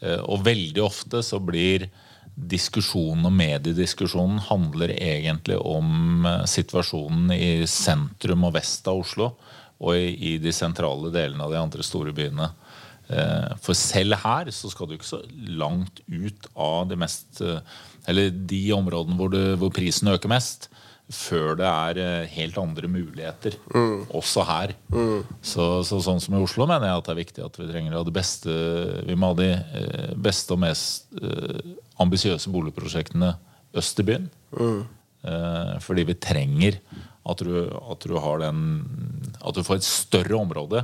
Eh, 0.00 0.20
og 0.20 0.44
veldig 0.46 0.82
ofte 0.84 1.22
så 1.24 1.40
blir 1.42 1.88
diskusjonen 2.34 3.28
og 3.28 3.34
mediediskusjonen 3.36 4.40
handler 4.48 4.92
egentlig 4.96 5.58
om 5.60 6.26
eh, 6.26 6.42
situasjonen 6.50 7.30
i 7.34 7.50
sentrum 7.70 8.48
og 8.48 8.56
vest 8.58 8.90
av 8.90 9.04
Oslo. 9.04 9.30
Og 9.84 9.98
i, 9.98 10.36
de 10.40 10.52
sentrale 10.54 11.10
delene 11.12 11.44
av 11.44 11.52
de 11.52 11.58
andre 11.60 11.84
store 11.84 12.14
byene. 12.16 12.48
Eh, 13.10 13.56
for 13.62 13.76
selv 13.76 14.16
her 14.22 14.50
så 14.54 14.70
skal 14.72 14.88
du 14.88 14.96
ikke 14.96 15.10
så 15.10 15.20
langt 15.58 16.00
ut 16.08 16.46
av 16.56 16.86
de 16.88 16.96
mest 16.96 17.42
eh, 17.44 17.58
Eller 18.08 18.30
de 18.32 18.62
områdene 18.72 19.18
hvor, 19.18 19.28
du, 19.34 19.58
hvor 19.60 19.74
prisen 19.74 20.08
øker 20.12 20.30
mest 20.32 20.70
før 21.12 21.58
det 21.58 21.68
er 21.68 22.30
helt 22.32 22.56
andre 22.56 22.88
muligheter. 22.88 23.58
Mm. 23.74 24.06
Også 24.16 24.40
her. 24.48 24.72
Mm. 24.88 25.20
Så, 25.44 25.66
så, 25.84 25.98
sånn 26.00 26.22
som 26.24 26.32
i 26.38 26.40
Oslo 26.40 26.64
mener 26.64 26.88
jeg 26.88 27.02
at 27.02 27.04
det 27.04 27.12
er 27.12 27.18
viktig 27.18 27.44
at 27.44 27.58
vi 27.60 27.66
trenger 27.68 27.92
å 27.92 28.00
ha 28.00 28.06
det 28.08 28.14
beste 28.16 28.54
Vi 29.04 29.16
må 29.20 29.34
ha 29.34 29.36
de 29.36 29.50
beste 30.24 30.56
og 30.56 30.62
mest 30.64 31.12
ambisiøse 32.02 32.50
boligprosjektene 32.52 33.34
øst 33.74 34.00
i 34.00 34.06
byen. 34.06 34.28
Mm. 34.56 34.84
Uh, 35.24 35.74
fordi 35.80 36.04
vi 36.10 36.18
trenger 36.20 36.78
at 37.24 37.40
du, 37.40 37.54
at 37.64 38.04
du, 38.04 38.18
har 38.20 38.42
den 38.42 38.58
At 39.40 39.56
du 39.56 39.62
får 39.64 39.78
et 39.80 39.86
større 39.86 40.36
område 40.36 40.82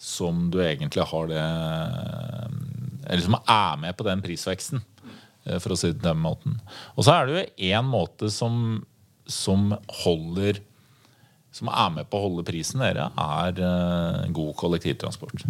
som 0.00 0.48
du 0.50 0.56
egentlig 0.64 1.04
har 1.04 1.26
det 1.28 1.42
Eller 3.04 3.20
som 3.20 3.36
er 3.36 3.76
med 3.82 3.92
på 3.92 4.06
den 4.08 4.22
prisveksten, 4.24 4.80
for 5.60 5.74
å 5.74 5.76
si 5.76 5.90
det 5.92 6.00
på 6.00 6.08
den 6.08 6.22
måten. 6.24 6.56
Og 6.96 7.04
så 7.04 7.18
er 7.18 7.26
det 7.26 7.34
jo 7.34 7.74
én 7.76 7.84
måte 7.84 8.32
som 8.32 8.80
som 9.28 9.72
holder 10.04 10.60
som 11.54 11.70
er 11.70 11.92
med 11.94 12.08
på 12.10 12.18
å 12.18 12.26
holde 12.26 12.46
prisen 12.46 12.82
nede, 12.82 13.06
er 13.14 13.60
uh, 13.62 14.24
god 14.34 14.54
kollektivtransport. 14.58 15.44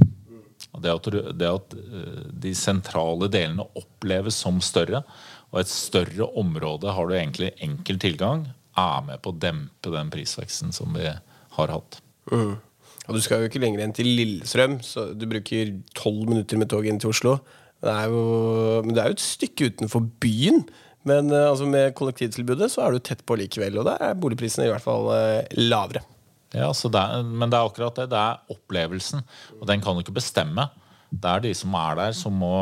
Det 0.82 0.90
at, 0.90 1.08
det 1.38 1.48
at 1.48 1.74
uh, 1.78 2.20
de 2.44 2.54
sentrale 2.58 3.28
delene 3.30 3.66
oppleves 3.78 4.38
som 4.42 4.60
større, 4.64 5.04
og 5.54 5.60
et 5.62 5.70
større 5.70 6.26
område 6.40 6.92
har 6.96 7.06
du 7.06 7.14
egentlig 7.14 7.52
enkel 7.62 8.00
tilgang, 8.02 8.48
er 8.74 9.04
med 9.06 9.22
på 9.22 9.30
å 9.30 9.38
dempe 9.38 9.92
den 9.94 10.10
prisveksten 10.10 10.74
som 10.74 10.96
vi 10.98 11.06
har 11.06 11.74
hatt. 11.74 12.00
Mm. 12.32 12.56
Og 13.04 13.14
Du 13.14 13.20
skal 13.22 13.42
jo 13.42 13.50
ikke 13.50 13.60
lenger 13.62 13.84
enn 13.84 13.94
til 13.94 14.08
Lillestrøm, 14.08 14.78
så 14.82 15.12
du 15.14 15.28
bruker 15.30 15.76
tolv 15.94 16.24
minutter 16.30 16.58
med 16.58 16.72
tog 16.72 16.88
inn 16.88 16.98
til 17.02 17.12
Oslo. 17.12 17.36
Det 17.84 17.92
er 17.92 18.08
jo, 18.08 18.24
men 18.86 18.96
det 18.96 19.02
er 19.02 19.12
jo 19.12 19.18
et 19.18 19.24
stykke 19.24 19.68
utenfor 19.70 20.06
byen. 20.24 20.64
Men 21.04 21.28
uh, 21.28 21.50
altså 21.50 21.68
med 21.68 21.92
kollektivtilbudet 21.98 22.70
så 22.72 22.86
er 22.86 22.94
du 22.94 23.04
tett 23.04 23.22
på 23.28 23.36
likevel, 23.36 23.76
og 23.78 23.86
der 23.90 24.00
er 24.00 24.18
boligprisene 24.18 24.70
i 24.70 24.72
hvert 24.72 24.84
fall 24.84 25.10
uh, 25.12 25.44
lavere. 25.60 26.00
Ja, 26.54 26.70
det 26.70 27.00
er, 27.00 27.26
Men 27.26 27.50
det 27.50 27.58
er 27.58 27.68
akkurat 27.68 27.98
det. 27.98 28.08
Det 28.12 28.20
er 28.20 28.54
opplevelsen, 28.54 29.24
og 29.60 29.68
den 29.70 29.82
kan 29.82 29.94
du 29.94 30.04
ikke 30.04 30.16
bestemme. 30.16 30.68
Det 31.10 31.30
er 31.30 31.44
de 31.44 31.52
som 31.54 31.74
er 31.78 31.98
der, 32.00 32.16
som 32.16 32.34
må 32.42 32.54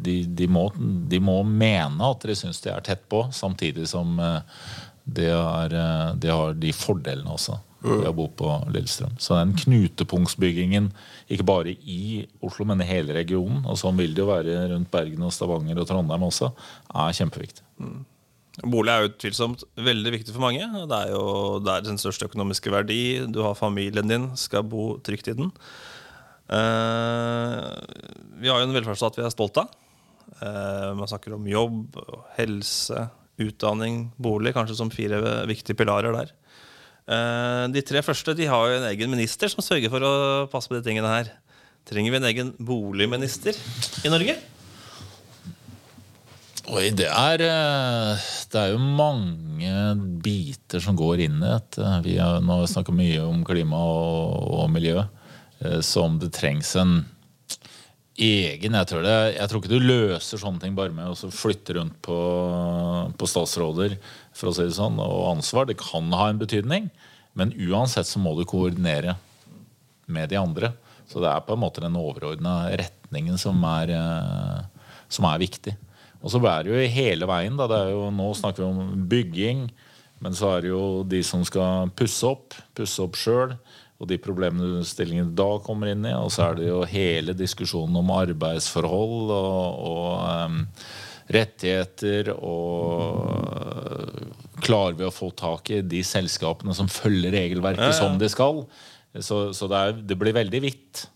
De, 0.00 0.22
de, 0.24 0.46
må, 0.48 0.68
de 1.10 1.18
må, 1.20 1.40
mene 1.44 2.06
at 2.06 2.22
de 2.24 2.36
syns 2.38 2.62
de 2.64 2.70
er 2.72 2.84
tett 2.86 3.02
på, 3.10 3.26
samtidig 3.36 3.88
som 3.90 4.14
uh, 4.16 4.40
de 5.04 5.26
har, 5.28 5.74
de 6.16 6.30
har 6.30 6.54
de 6.56 6.70
fordelene 6.72 7.34
også 7.34 7.58
ved 7.80 8.06
å 8.08 8.14
bo 8.16 8.26
på 8.36 8.50
Lillestrøm. 8.74 9.16
Så 9.20 9.36
den 9.38 9.54
knutepunktsbyggingen, 9.56 10.90
ikke 11.32 11.46
bare 11.48 11.72
i 11.72 12.26
Oslo, 12.44 12.66
men 12.68 12.82
i 12.84 12.88
hele 12.88 13.16
regionen, 13.16 13.62
og 13.64 13.78
sånn 13.80 13.98
vil 14.00 14.14
det 14.16 14.24
jo 14.24 14.30
være 14.30 14.66
rundt 14.74 14.90
Bergen 14.92 15.24
og 15.26 15.34
Stavanger 15.34 15.80
og 15.80 15.88
Trondheim 15.88 16.26
også, 16.28 16.52
er 16.92 17.16
kjempeviktig. 17.16 17.64
Mm. 17.80 18.00
Bolig 18.58 18.92
er 18.92 19.06
utvilsomt 19.06 19.62
veldig 19.78 20.12
viktig 20.16 20.34
for 20.34 20.42
mange. 20.42 20.66
Det 20.90 20.96
er 20.96 21.12
jo 21.14 21.60
det 21.62 21.72
er 21.72 21.86
den 21.86 22.00
største 22.00 22.26
økonomiske 22.28 22.72
verdi. 22.74 23.02
Du 23.30 23.40
har 23.46 23.58
familien 23.58 24.10
din, 24.10 24.26
skal 24.40 24.66
bo 24.66 24.98
trygt 25.06 25.30
i 25.30 25.36
den. 25.38 25.52
Eh, 26.50 27.68
vi 28.42 28.50
har 28.50 28.58
jo 28.58 28.66
en 28.66 28.74
velferdsstat 28.74 29.20
vi 29.20 29.24
er 29.24 29.32
stolt 29.32 29.62
av. 29.62 29.70
Eh, 30.40 30.90
man 30.98 31.08
snakker 31.08 31.36
om 31.36 31.46
jobb, 31.48 31.96
helse, 32.36 33.06
utdanning, 33.40 34.08
bolig, 34.20 34.52
kanskje 34.56 34.78
som 34.82 34.92
fire 34.92 35.22
viktige 35.48 35.78
pilarer 35.78 36.16
der. 36.18 36.34
Eh, 37.10 37.64
de 37.72 37.84
tre 37.86 38.02
første 38.04 38.34
de 38.36 38.50
har 38.50 38.66
jo 38.66 38.80
en 38.80 38.88
egen 38.90 39.14
minister 39.14 39.52
som 39.52 39.64
sørger 39.64 39.92
for 39.94 40.04
å 40.04 40.14
passe 40.52 40.70
på 40.70 40.76
de 40.76 40.84
tingene 40.86 41.10
her. 41.10 41.32
Trenger 41.88 42.12
vi 42.12 42.20
en 42.20 42.30
egen 42.34 42.56
boligminister 42.58 43.56
i 44.04 44.12
Norge? 44.12 44.36
Oi, 46.70 46.92
det 46.94 47.08
er, 47.10 47.42
eh, 47.42 48.26
det 48.52 48.58
er 48.60 48.68
jo 48.70 48.78
mange 48.78 49.70
biter 50.22 50.78
som 50.78 50.94
går 50.94 51.24
inn 51.24 51.40
i 51.40 51.48
dette. 51.48 51.82
Vi 52.04 52.12
har 52.20 52.38
nå 52.46 52.60
snakka 52.70 52.94
mye 52.94 53.24
om 53.26 53.40
klima 53.42 53.80
og, 53.90 54.36
og 54.54 54.68
miljø. 54.70 55.02
Eh, 55.58 55.80
som 55.82 56.20
det 56.22 56.30
trengs 56.36 56.70
en 56.78 57.00
egen 58.20 58.78
jeg 58.78 58.86
tror, 58.86 59.02
det, 59.02 59.16
jeg 59.34 59.50
tror 59.50 59.62
ikke 59.64 59.72
du 59.72 59.82
løser 59.88 60.38
sånne 60.38 60.62
ting 60.62 60.78
bare 60.78 60.94
med 60.94 61.10
å 61.10 61.32
flytte 61.34 61.74
rundt 61.80 61.98
på, 62.06 62.20
på, 63.18 63.30
statsråder 63.32 63.98
for 64.36 64.52
å 64.52 64.54
si 64.54 64.68
det 64.68 64.78
sånn, 64.78 65.02
og 65.02 65.26
ansvar. 65.32 65.66
Det 65.66 65.80
kan 65.82 66.14
ha 66.14 66.30
en 66.30 66.38
betydning, 66.38 66.86
men 67.34 67.54
uansett 67.66 68.06
så 68.06 68.22
må 68.22 68.36
du 68.38 68.46
koordinere 68.46 69.18
med 70.06 70.30
de 70.30 70.38
andre. 70.38 70.76
Så 71.10 71.18
det 71.18 71.34
er 71.34 71.42
på 71.42 71.58
en 71.58 71.64
måte 71.66 71.82
den 71.82 71.98
overordna 71.98 72.60
retningen 72.78 73.42
som 73.42 73.58
er, 73.74 73.96
eh, 73.98 74.98
som 75.10 75.26
er 75.34 75.48
viktig. 75.48 75.80
Og 76.20 76.32
så 76.32 76.40
er 76.44 76.64
det 76.64 76.72
jo 76.72 76.94
hele 76.94 77.28
veien. 77.28 77.56
Da. 77.58 77.68
Det 77.70 77.78
er 77.84 77.92
jo, 77.94 78.08
nå 78.14 78.30
snakker 78.36 78.64
vi 78.64 78.68
om 78.68 79.04
bygging, 79.10 79.68
men 80.20 80.36
så 80.36 80.56
er 80.56 80.64
det 80.64 80.72
jo 80.74 80.82
de 81.08 81.22
som 81.24 81.44
skal 81.48 81.92
pusse 81.96 82.26
opp, 82.28 82.56
pusse 82.76 83.00
opp 83.02 83.16
sjøl 83.18 83.56
og 84.00 84.08
de 84.08 84.16
problemstillingene 84.20 85.34
da 85.36 85.48
kommer 85.64 85.92
inn 85.92 86.06
i. 86.08 86.14
Og 86.16 86.32
så 86.32 86.48
er 86.48 86.58
det 86.58 86.68
jo 86.70 86.80
hele 86.88 87.36
diskusjonen 87.36 88.00
om 88.00 88.12
arbeidsforhold 88.16 89.32
og, 89.36 89.80
og 89.90 90.12
um, 90.48 90.60
rettigheter 91.30 92.34
og 92.36 94.28
Klarer 94.60 94.92
vi 94.92 95.06
å 95.06 95.14
få 95.14 95.30
tak 95.32 95.70
i 95.72 95.78
de 95.80 96.02
selskapene 96.04 96.74
som 96.76 96.88
følger 96.90 97.32
regelverket 97.32 97.94
som 97.96 98.18
de 98.20 98.28
skal? 98.28 98.58
Så, 99.16 99.38
så 99.56 99.68
det, 99.70 99.78
er, 99.78 99.94
det, 100.10 100.18
blir 100.20 100.36
veldig 100.36 100.60
vidt, 100.60 101.06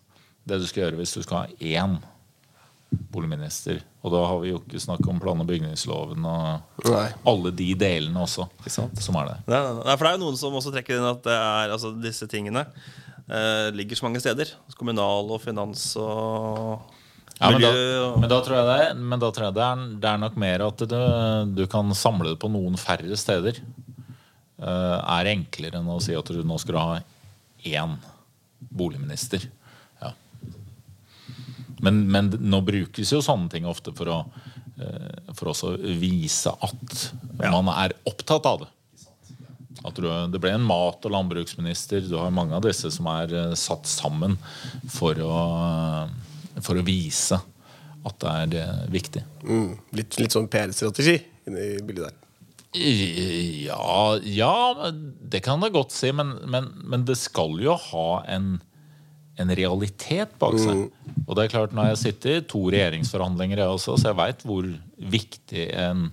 det 0.48 0.62
du 0.62 0.64
skal 0.64 0.86
gjøre 0.86 0.98
hvis 1.02 1.12
du 1.12 1.20
skal 1.26 1.42
ha 1.42 1.74
én 1.84 1.98
boligminister. 3.14 3.80
Og 4.04 4.12
da 4.12 4.24
har 4.28 4.40
vi 4.42 4.50
jo 4.52 4.59
ikke 4.61 4.83
snakket 4.83 5.09
om 5.11 5.20
plan- 5.22 5.40
og 5.40 5.48
bygningsloven 5.48 6.26
og 6.28 6.88
nei. 6.90 7.07
alle 7.30 7.52
de 7.57 7.70
delene 7.78 8.24
også. 8.24 8.48
Som 8.68 9.18
er 9.20 9.30
det. 9.30 9.38
Nei, 9.50 9.62
nei, 9.80 9.94
for 9.94 10.04
det 10.04 10.11
er 10.11 10.18
jo 10.18 10.24
noen 10.26 10.40
som 10.40 10.59
også 10.59 10.74
trekker 10.74 10.98
inn 10.98 11.09
at 11.09 11.30
er, 11.30 11.74
altså, 11.76 11.94
disse 11.96 12.28
tingene 12.30 12.66
eh, 12.66 13.70
ligger 13.76 13.98
så 13.98 14.09
mange 14.09 14.22
steder. 14.24 14.52
Kommunal 14.78 15.33
og 15.37 15.42
finans 15.44 15.92
og 16.00 16.92
ja, 17.40 17.50
men, 17.50 17.64
da, 17.64 17.70
men, 18.20 18.28
da, 18.30 18.37
tror 18.46 18.61
jeg, 18.61 18.66
det 18.68 19.07
men 19.11 19.18
da 19.18 19.28
tror 19.35 19.48
jeg 19.48 19.57
det 19.57 19.64
er, 19.66 19.80
det 20.04 20.11
er 20.11 20.20
nok 20.22 20.37
mer 20.38 20.62
at 20.68 20.85
du, 20.87 21.00
du, 21.57 21.64
kan 21.70 21.88
samle 21.98 22.30
det 22.30 22.38
på 22.42 22.50
noen 22.52 22.78
færre 22.78 23.18
steder. 23.18 23.59
Uh, 24.54 25.00
er 25.18 25.33
enklere 25.33 25.80
enn 25.80 25.90
å 25.90 25.98
si 26.02 26.14
at 26.14 26.30
du 26.30 26.44
nå 26.46 26.61
skal 26.62 26.78
ha 26.78 27.00
én 27.66 27.96
boligminister. 28.70 29.48
Men, 31.85 32.05
men, 32.11 32.31
nå 32.40 32.61
brukes 32.64 33.12
jo 33.12 33.20
sånne 33.25 33.51
ting 33.53 33.68
ofte 33.68 33.92
for 33.97 34.11
å 34.11 34.18
eh, 34.81 35.33
for 35.35 35.53
også 35.53 35.75
vise 36.01 36.53
at 36.53 37.05
ja. 37.40 37.51
man 37.51 37.68
er 37.75 37.97
opptatt 38.09 38.47
av 38.49 38.64
det. 38.64 38.70
At 39.85 39.99
du, 40.01 40.09
det 40.33 40.40
ble 40.40 40.55
en 40.57 40.64
mat- 40.64 41.05
og 41.05 41.12
landbruksminister. 41.12 42.07
Du 42.09 42.16
har 42.16 42.33
mange 42.33 42.57
av 42.57 42.64
disse 42.64 42.88
som 42.94 43.09
er 43.12 43.35
uh, 43.37 43.57
satt 43.59 43.88
sammen 43.90 44.38
for 44.88 45.18
å, 45.20 45.40
for 46.57 46.81
å 46.81 46.85
vise 46.87 47.37
at 48.05 48.20
det 48.23 48.33
er 48.33 48.55
uh, 48.62 48.85
viktig. 48.92 49.25
Mm, 49.44 49.73
litt, 49.99 50.16
litt, 50.23 50.33
sånn 50.33 50.49
PR-strategi 50.53 51.18
inni 51.44 51.75
bildet 51.85 52.07
der. 52.09 52.20
Ja, 52.75 54.16
ja, 54.27 54.90
det 55.20 55.44
kan 55.44 55.62
jeg 55.62 55.75
godt 55.77 55.92
si. 55.94 56.11
Men, 56.16 56.33
men, 56.51 56.70
men 56.83 57.05
det 57.07 57.18
skal 57.20 57.61
jo 57.62 57.77
ha 57.90 58.09
en 58.31 58.57
en 59.40 59.55
realitet 59.59 60.35
bak 60.40 60.57
seg. 60.61 60.85
Mm. 60.85 61.23
Og 61.25 61.37
det 61.37 61.44
er 61.44 61.53
klart 61.53 61.73
Når 61.75 61.92
jeg 61.92 62.03
sitter 62.03 62.37
i 62.37 62.44
to 62.49 62.61
regjeringsforhandlinger, 62.68 63.62
jeg 63.62 63.79
også, 63.79 63.97
så 63.99 64.12
jeg 64.12 64.20
veit 64.20 64.44
hvor 64.47 64.68
viktig 65.14 65.68
en 65.73 66.09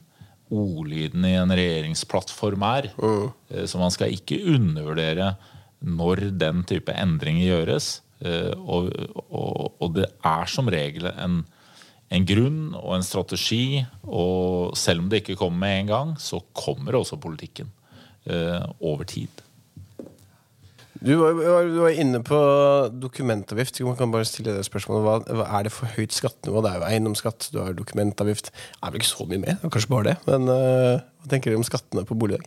ordlyden 0.51 1.25
i 1.27 1.35
en 1.39 1.53
regjeringsplattform 1.55 2.65
er. 2.67 2.91
Mm. 2.99 3.25
Eh, 3.51 3.65
så 3.69 3.81
man 3.81 3.93
skal 3.93 4.13
ikke 4.15 4.41
undervurdere 4.55 5.33
når 5.81 6.27
den 6.39 6.65
type 6.67 6.93
endringer 6.93 7.47
gjøres. 7.47 8.01
Eh, 8.21 8.53
og, 8.59 8.91
og, 9.29 9.77
og 9.81 9.95
det 9.97 10.07
er 10.27 10.51
som 10.51 10.69
regel 10.71 11.09
en, 11.11 11.41
en, 12.11 12.27
grunn 12.27 12.75
og 12.77 12.97
en 12.97 13.05
strategi. 13.05 13.81
Og 14.03 14.75
selv 14.77 15.05
om 15.05 15.11
det 15.11 15.23
ikke 15.23 15.39
kommer 15.39 15.63
med 15.63 15.77
en 15.79 15.93
gang, 15.93 16.17
så 16.21 16.41
kommer 16.53 16.99
også 16.99 17.21
politikken 17.21 17.71
eh, 18.25 18.59
over 18.79 19.07
tid. 19.07 19.45
Du 21.01 21.15
var, 21.17 21.33
du 21.65 21.79
var, 21.81 21.95
inne 21.97 22.19
på 22.21 22.39
dokumentavgift. 22.93 23.79
Man 23.87 23.97
kan 23.97 24.11
bare 24.13 24.27
stille 24.29 24.53
det 24.53 24.67
spørsmålet 24.67 25.05
hva, 25.07 25.15
hva 25.39 25.47
Er 25.57 25.65
det 25.65 25.73
for 25.73 25.89
høyt 25.95 26.13
skattenivå? 26.13 26.61
Det 26.61 26.69
er 26.71 26.77
jo 26.77 26.89
eiendomsskatt, 26.91 27.47
du 27.49 27.57
har 27.57 27.73
dokumentavgift. 27.73 28.51
Det 28.53 28.77
er 28.85 28.93
vel 28.93 29.01
ikke 29.01 29.09
så 29.09 29.25
mye 29.31 29.41
med, 29.41 29.63
kanskje 29.65 29.89
bare 29.89 30.11
det. 30.11 30.15
Men 30.29 30.45
uh, 30.51 31.01
hva 31.01 31.31
tenker 31.31 31.49
dere 31.49 31.61
om 31.61 31.65
skattene 31.65 32.05
på 32.05 32.17
bolig? 32.21 32.37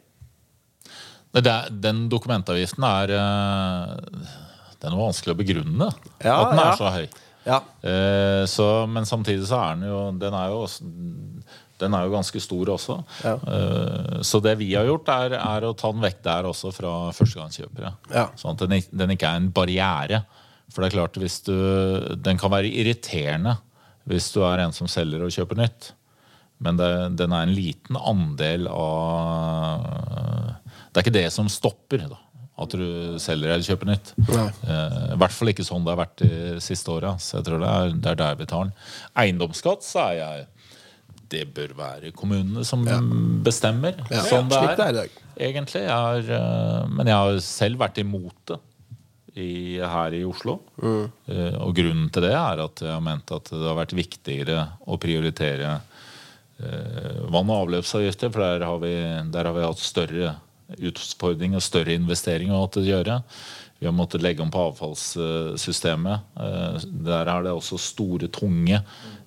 Den 1.35 2.05
dokumentavgiften 2.13 2.87
er 2.87 3.13
uh, 3.19 4.31
Den 4.79 4.93
er 4.93 5.03
vanskelig 5.03 5.35
å 5.35 5.41
begrunne. 5.43 5.91
Ja, 6.23 6.39
at 6.39 6.55
den 6.55 6.63
er 6.63 6.71
ja. 6.71 6.79
så 6.79 6.95
høy. 6.95 7.21
Ja. 7.45 7.59
Uh, 7.83 8.43
så, 8.49 8.69
men 8.87 9.11
samtidig 9.11 9.51
så 9.51 9.59
er 9.59 9.75
den 9.77 9.91
jo 9.91 9.99
Den 10.17 10.33
er 10.33 10.55
jo 10.55 10.63
også 10.63 10.87
den 11.83 11.97
er 11.97 12.07
jo 12.07 12.15
ganske 12.15 12.41
stor 12.43 12.71
også. 12.77 12.99
Ja. 13.25 13.35
Uh, 13.43 14.23
så 14.27 14.41
det 14.45 14.55
vi 14.61 14.71
har 14.77 14.87
gjort, 14.89 15.11
er, 15.11 15.37
er, 15.41 15.67
å 15.67 15.75
ta 15.79 15.91
den 15.95 16.05
vekk 16.05 16.23
der 16.27 16.49
også 16.51 16.73
fra 16.75 16.95
førstegangskjøpere. 17.17 17.93
Ja. 18.15 18.29
Sånn 18.39 18.55
at 18.55 18.65
den, 18.65 18.79
den, 18.95 19.15
ikke 19.17 19.31
er 19.31 19.43
en 19.43 19.53
barriere. 19.55 20.25
For 20.73 20.83
det 20.83 20.91
er 20.91 20.97
klart, 20.99 21.19
hvis 21.21 21.41
du, 21.47 21.55
den 22.25 22.41
kan 22.41 22.53
være 22.55 22.73
irriterende 22.73 23.59
hvis 24.09 24.27
du 24.35 24.43
er 24.45 24.61
en 24.61 24.75
som 24.77 24.89
selger 24.91 25.23
og 25.25 25.33
kjøper 25.33 25.57
nytt. 25.57 25.95
Men 26.65 26.77
det, 26.77 26.91
den 27.17 27.33
er 27.33 27.47
en 27.47 27.55
liten 27.57 27.97
andel 27.97 28.69
av 28.69 29.87
Det 30.93 31.01
er 31.01 31.07
ikke 31.07 31.17
det 31.17 31.31
som 31.33 31.49
stopper. 31.51 32.05
da 32.11 32.21
at 32.55 32.71
du 32.71 33.19
selger 33.19 33.51
eller 33.51 33.67
kjøper 33.67 33.89
nytt. 33.89 34.13
Uh, 34.31 35.15
I 35.15 35.19
hvert 35.19 35.35
fall 35.35 35.51
ikke 35.51 35.67
sånn 35.67 35.83
det 35.83 35.91
har 35.91 35.99
vært 36.05 36.21
de 36.23 36.61
siste 36.63 36.93
åra. 36.93 37.17
Så 37.19 37.41
jeg 37.41 37.49
tror 37.49 37.63
det 37.63 37.71
er, 37.71 37.95
det 37.99 38.13
er 38.13 38.21
der 38.21 38.37
vi 38.39 38.47
tar 38.51 38.69
den. 38.69 38.77
Eiendomsskatt 39.25 39.87
så 39.87 40.05
er 40.05 40.21
jeg 40.21 40.45
det 41.33 41.47
bør 41.57 41.75
være 41.79 42.13
kommunene 42.17 42.65
som 42.67 42.85
ja. 42.89 42.99
bestemmer. 43.45 43.97
Ja. 44.11 44.23
Sånn 44.29 44.51
det 44.53 44.61
er, 44.61 44.77
det 44.77 44.87
er 44.87 45.01
i 45.09 45.25
egentlig. 45.49 45.83
Jeg 45.87 45.95
har, 45.95 46.31
eh, 46.39 46.87
men 46.91 47.11
jeg 47.11 47.19
har 47.19 47.41
selv 47.45 47.83
vært 47.83 48.01
imot 48.03 48.37
det 48.53 48.61
i, 49.35 49.81
her 49.81 50.15
i 50.15 50.23
Oslo. 50.27 50.61
Mm. 50.79 51.09
Uh, 51.27 51.57
og 51.65 51.75
grunnen 51.75 52.07
til 52.15 52.23
det 52.23 52.35
er 52.39 52.63
at 52.63 52.85
jeg 52.85 52.93
har 52.93 53.03
ment 53.03 53.33
at 53.35 53.51
det 53.51 53.67
har 53.67 53.81
vært 53.81 53.97
viktigere 53.99 54.61
å 54.87 54.99
prioritere 55.03 55.73
uh, 55.81 57.19
vann- 57.35 57.51
og 57.51 57.65
avløpsavgifter, 57.65 58.31
for 58.31 58.45
der 58.45 58.67
har, 58.69 58.79
vi, 58.85 58.95
der 59.35 59.51
har 59.51 59.57
vi 59.57 59.67
hatt 59.67 59.83
større 59.83 60.37
utfordringer 60.75 61.61
større 61.61 61.99
investeringer 61.99 62.57
å 62.57 62.87
gjøre. 62.87 63.19
Vi 63.81 63.89
har 63.89 63.95
måttet 63.95 64.23
legge 64.25 64.41
om 64.41 64.53
på 64.55 64.63
avfallssystemet. 64.71 66.31
Der 67.05 67.29
er 67.29 67.43
det 67.45 67.53
også 67.53 67.77
store, 67.83 68.31
tunge 68.33 68.79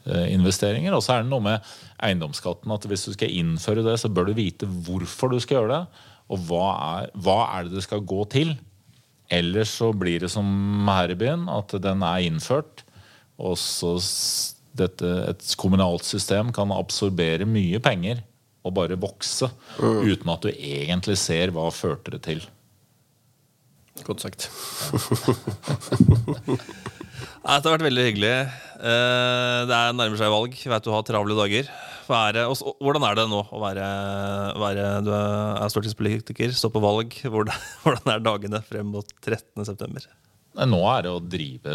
investeringer. 0.07 0.95
Og 0.95 1.03
så 1.03 1.15
er 1.15 1.23
det 1.23 1.31
noe 1.31 1.43
med 1.43 1.71
eiendomsskatten 2.03 2.73
at 2.73 2.87
hvis 2.89 3.07
du 3.07 3.13
skal 3.15 3.33
innføre 3.33 3.85
det, 3.85 3.97
så 4.01 4.11
bør 4.11 4.29
du 4.29 4.37
vite 4.37 4.69
hvorfor 4.87 5.33
du 5.33 5.39
skal 5.43 5.61
gjøre 5.61 5.73
det, 5.73 6.05
og 6.27 6.43
hva 6.49 6.67
er, 6.75 7.11
hva 7.15 7.39
er 7.55 7.67
det 7.67 7.77
det 7.77 7.85
skal 7.87 8.05
gå 8.07 8.23
til. 8.31 8.55
Ellers 9.31 9.73
så 9.79 9.91
blir 9.95 10.23
det 10.23 10.31
som 10.31 10.47
her 10.87 11.11
i 11.11 11.19
byen, 11.19 11.47
at 11.51 11.75
den 11.83 12.03
er 12.05 12.27
innført, 12.27 12.83
og 13.37 13.57
så 13.59 13.97
dette, 14.77 15.09
et 15.31 15.55
kommunalt 15.59 16.05
system 16.07 16.51
kan 16.55 16.71
absorbere 16.73 17.47
mye 17.49 17.81
penger 17.83 18.21
og 18.67 18.75
bare 18.77 18.99
vokse 18.99 19.49
mm. 19.79 20.03
uten 20.05 20.31
at 20.33 20.45
du 20.45 20.51
egentlig 20.51 21.17
ser 21.21 21.53
hva 21.55 21.67
førte 21.73 22.13
det 22.15 22.21
til. 22.27 22.45
Godt 24.05 24.27
sagt. 24.27 24.49
Dette 27.17 27.65
har 27.65 27.75
vært 27.77 27.87
veldig 27.87 28.05
hyggelig. 28.09 28.33
Eh, 28.77 29.59
det 29.69 29.77
er 29.77 29.95
nærmer 29.97 30.19
seg 30.19 30.33
valg. 30.33 30.57
Jeg 30.57 30.71
vet 30.73 30.85
du 30.85 30.91
har 30.93 31.05
travle 31.07 31.37
dager. 31.37 31.71
Er 32.07 32.37
hvordan 32.47 33.03
er 33.03 33.17
det 33.19 33.25
nå 33.27 33.41
å 33.51 33.59
være, 33.59 33.87
være 34.61 34.85
Du 35.03 35.09
er 35.11 35.71
stortingspolitiker, 35.73 36.53
stå 36.55 36.71
på 36.71 36.83
valg. 36.83 37.17
Hvordan 37.27 38.13
er 38.13 38.23
dagene 38.23 38.61
frem 38.63 38.93
mot 38.95 39.11
13.9.? 39.25 40.07
Nå 40.65 40.79
er 40.89 41.03
det 41.05 41.11
å 41.13 41.21
drive 41.21 41.73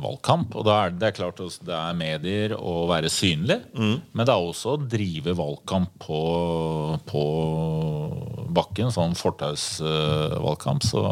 valgkamp. 0.00 0.54
Og 0.56 0.64
da 0.64 0.78
er 0.86 0.94
det, 0.96 1.10
er 1.10 1.16
klart 1.18 1.40
det 1.66 1.74
er 1.76 1.98
medier 1.98 2.54
å 2.56 2.86
være 2.88 3.10
synlig. 3.12 3.58
Men 3.76 4.24
det 4.24 4.32
er 4.32 4.46
også 4.48 4.76
å 4.76 4.82
drive 4.88 5.34
valgkamp 5.36 5.92
på, 6.00 6.20
på 7.10 7.24
bakken, 8.56 8.92
sånn 8.94 9.16
fortausvalgkamp. 9.18 10.86
Så 10.86 11.02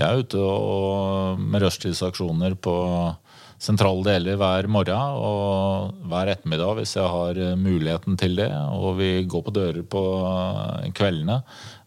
jeg 0.00 0.06
er 0.08 0.24
ute 0.24 0.42
og, 0.42 1.38
med 1.38 1.62
rushtidsaksjoner 1.62 2.58
på 2.58 2.76
sentrale 3.60 4.06
deler 4.06 4.38
hver 4.40 4.70
morgen 4.72 5.18
og 5.20 6.06
hver 6.08 6.30
ettermiddag 6.32 6.78
hvis 6.78 6.96
jeg 6.96 7.12
har 7.12 7.40
muligheten 7.60 8.16
til 8.18 8.38
det. 8.40 8.50
Og 8.74 8.96
vi 8.98 9.12
går 9.28 9.46
på 9.46 9.54
dører 9.54 9.84
på 9.84 10.02
kveldene 10.96 11.42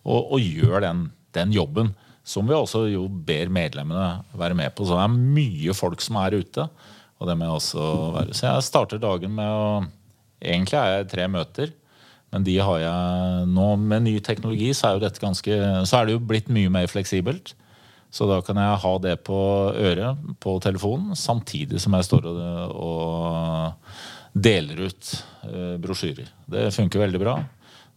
og, 0.06 0.34
og 0.38 0.40
gjør 0.40 0.84
den, 0.86 1.08
den 1.36 1.54
jobben. 1.56 1.92
Som 2.24 2.48
vi 2.48 2.56
også 2.56 2.86
jo 2.88 3.06
ber 3.08 3.52
medlemmene 3.52 4.24
være 4.40 4.56
med 4.58 4.72
på. 4.76 4.88
Så 4.88 4.96
det 4.96 5.06
er 5.06 5.24
mye 5.38 5.76
folk 5.76 6.04
som 6.04 6.20
er 6.22 6.40
ute. 6.40 6.68
Og 7.20 7.30
det 7.30 7.36
må 7.40 7.48
jeg 7.48 7.58
også 7.60 7.88
være. 8.16 8.36
Så 8.36 8.48
jeg 8.48 8.68
starter 8.70 9.04
dagen 9.04 9.36
med 9.36 9.50
å 9.50 9.68
Egentlig 10.44 10.76
er 10.76 10.90
jeg 10.92 11.06
tre 11.08 11.26
møter. 11.32 11.70
Men 12.34 12.44
de 12.44 12.58
har 12.60 12.80
jeg 12.82 13.44
nå 13.48 13.68
med 13.80 14.04
ny 14.04 14.18
teknologi, 14.26 14.74
så 14.76 14.90
er, 14.90 15.06
ganske, 15.22 15.60
så 15.88 16.00
er 16.00 16.10
det 16.10 16.18
jo 16.18 16.24
blitt 16.28 16.50
mye 16.52 16.72
mer 16.74 16.90
fleksibelt. 16.92 17.54
Så 18.14 18.28
da 18.30 18.42
kan 18.46 18.58
jeg 18.60 18.82
ha 18.84 18.94
det 19.02 19.14
på 19.24 19.38
øret 19.72 20.26
på 20.44 20.58
telefonen 20.62 21.16
samtidig 21.18 21.80
som 21.82 21.96
jeg 21.98 22.10
står 22.10 22.28
og, 22.30 22.42
og 22.76 24.34
deler 24.34 24.84
ut 24.90 25.14
eh, 25.48 25.76
brosjyrer. 25.82 26.30
Det 26.50 26.68
funker 26.76 27.06
veldig 27.06 27.22
bra. 27.22 27.38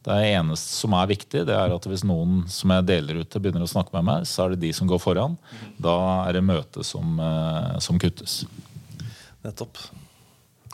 Det 0.06 0.16
eneste 0.30 0.70
som 0.70 0.94
er 0.94 1.08
viktig, 1.10 1.40
det 1.48 1.54
er 1.56 1.72
at 1.74 1.86
hvis 1.90 2.04
noen 2.06 2.44
som 2.52 2.70
jeg 2.70 2.86
deler 2.86 3.24
ut 3.24 3.30
til, 3.32 3.42
begynner 3.42 3.64
å 3.64 3.70
snakke 3.70 3.90
med 3.96 4.06
meg, 4.06 4.28
så 4.30 4.44
er 4.44 4.54
det 4.54 4.62
de 4.62 4.70
som 4.76 4.86
går 4.86 5.00
foran. 5.02 5.34
Da 5.82 5.96
er 6.28 6.36
det 6.36 6.44
møtet 6.46 6.86
som, 6.86 7.18
eh, 7.18 7.72
som 7.82 7.98
kuttes. 7.98 8.44
Nettopp. 9.42 9.80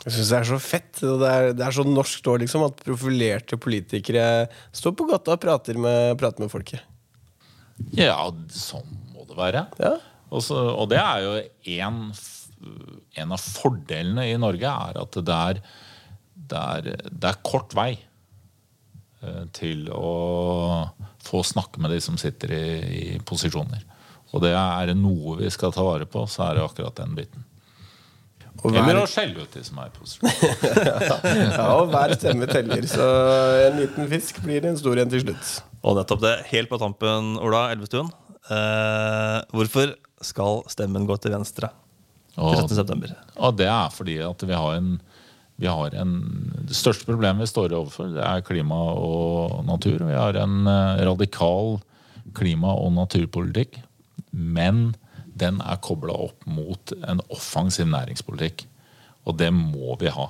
Jeg 0.03 0.13
syns 0.13 0.29
det 0.29 0.37
er 0.37 0.47
så 0.51 0.59
fett. 0.61 1.01
Det 1.01 1.31
er, 1.31 1.49
det 1.57 1.65
er 1.65 1.73
så 1.73 1.85
norsk 1.87 2.21
da, 2.27 2.37
liksom, 2.43 2.67
at 2.67 2.85
profilerte 2.85 3.57
politikere 3.57 4.45
står 4.75 4.93
på 4.99 5.09
gata 5.09 5.33
og 5.33 5.41
prater 5.41 5.81
med, 5.81 6.13
prater 6.21 6.45
med 6.45 6.53
folket. 6.53 6.85
Ja, 7.97 8.19
sånn 8.53 8.85
må 9.15 9.25
det 9.25 9.39
være. 9.39 9.65
Ja. 9.81 9.95
Også, 10.29 10.59
og 10.77 10.91
det 10.93 11.01
er 11.01 11.25
jo 11.25 11.35
en, 11.79 12.01
en 13.17 13.33
av 13.33 13.41
fordelene 13.41 14.29
i 14.29 14.37
Norge, 14.37 14.69
er 14.69 15.01
at 15.01 15.21
det 15.25 15.43
er, 15.49 15.61
det 16.53 16.65
er, 16.77 16.95
det 17.09 17.33
er 17.33 17.45
kort 17.49 17.73
vei 17.73 17.95
til 19.55 19.87
å 19.93 20.13
få 21.23 21.43
snakke 21.47 21.81
med 21.83 21.93
de 21.93 21.99
som 22.03 22.17
sitter 22.19 22.51
i, 22.55 22.65
i 22.83 23.05
posisjoner. 23.25 23.85
Og 24.33 24.41
det 24.43 24.53
er 24.57 24.89
det 24.89 24.97
noe 24.97 25.37
vi 25.39 25.49
skal 25.53 25.73
ta 25.73 25.85
vare 25.85 26.07
på, 26.09 26.25
så 26.29 26.47
er 26.47 26.57
det 26.57 26.65
akkurat 26.65 26.97
den 26.99 27.13
biten. 27.17 27.45
Og 28.63 28.69
Eller 28.71 28.95
hver, 28.95 28.99
å 29.01 29.09
skjelle 29.09 29.43
ut 29.43 29.55
de 29.57 29.61
som 29.65 29.79
er 29.81 29.89
i 29.89 29.93
posisjon. 29.95 30.29
ja, 31.57 31.65
og 31.73 31.89
hver 31.91 32.13
stemme 32.15 32.47
teller, 32.47 32.85
så 32.87 33.07
en 33.65 33.79
liten 33.81 34.07
fisk 34.11 34.39
blir 34.45 34.65
en 34.69 34.77
stor 34.79 35.01
en 35.03 35.11
til 35.11 35.25
slutt. 35.25 35.53
Og 35.83 35.97
nettopp 35.99 36.21
det. 36.23 36.35
Helt 36.53 36.71
på 36.71 36.79
tampen, 36.79 37.33
Ola 37.43 37.65
Elvestuen. 37.73 38.11
Eh, 38.53 39.39
hvorfor 39.51 39.95
skal 40.23 40.63
stemmen 40.71 41.07
gå 41.07 41.15
til 41.23 41.31
venstre 41.31 41.69
Og 42.35 42.57
13.9.? 42.67 43.11
Og 43.39 43.55
det 43.59 43.67
er 43.71 43.91
fordi 43.91 44.17
at 44.23 44.43
vi 44.47 44.55
har 44.55 44.77
en 44.79 44.95
vi 45.61 45.69
har 45.69 45.93
en, 45.95 46.13
Det 46.67 46.75
største 46.75 47.05
problemet 47.05 47.45
vi 47.45 47.51
står 47.51 47.75
overfor, 47.77 48.13
det 48.15 48.23
er 48.25 48.45
klima 48.45 48.77
og 48.97 49.63
natur. 49.67 50.01
Vi 50.07 50.17
har 50.17 50.37
en 50.41 50.67
eh, 50.67 51.03
radikal 51.05 51.77
klima- 52.33 52.75
og 52.79 52.93
naturpolitikk. 52.97 53.77
Men 54.31 54.95
den 55.37 55.59
er 55.61 55.81
kobla 55.83 56.15
opp 56.29 56.45
mot 56.49 56.93
en 57.05 57.21
offensiv 57.33 57.85
næringspolitikk. 57.89 58.65
Og 59.27 59.37
det 59.37 59.51
må 59.53 59.97
vi 60.01 60.11
ha. 60.13 60.29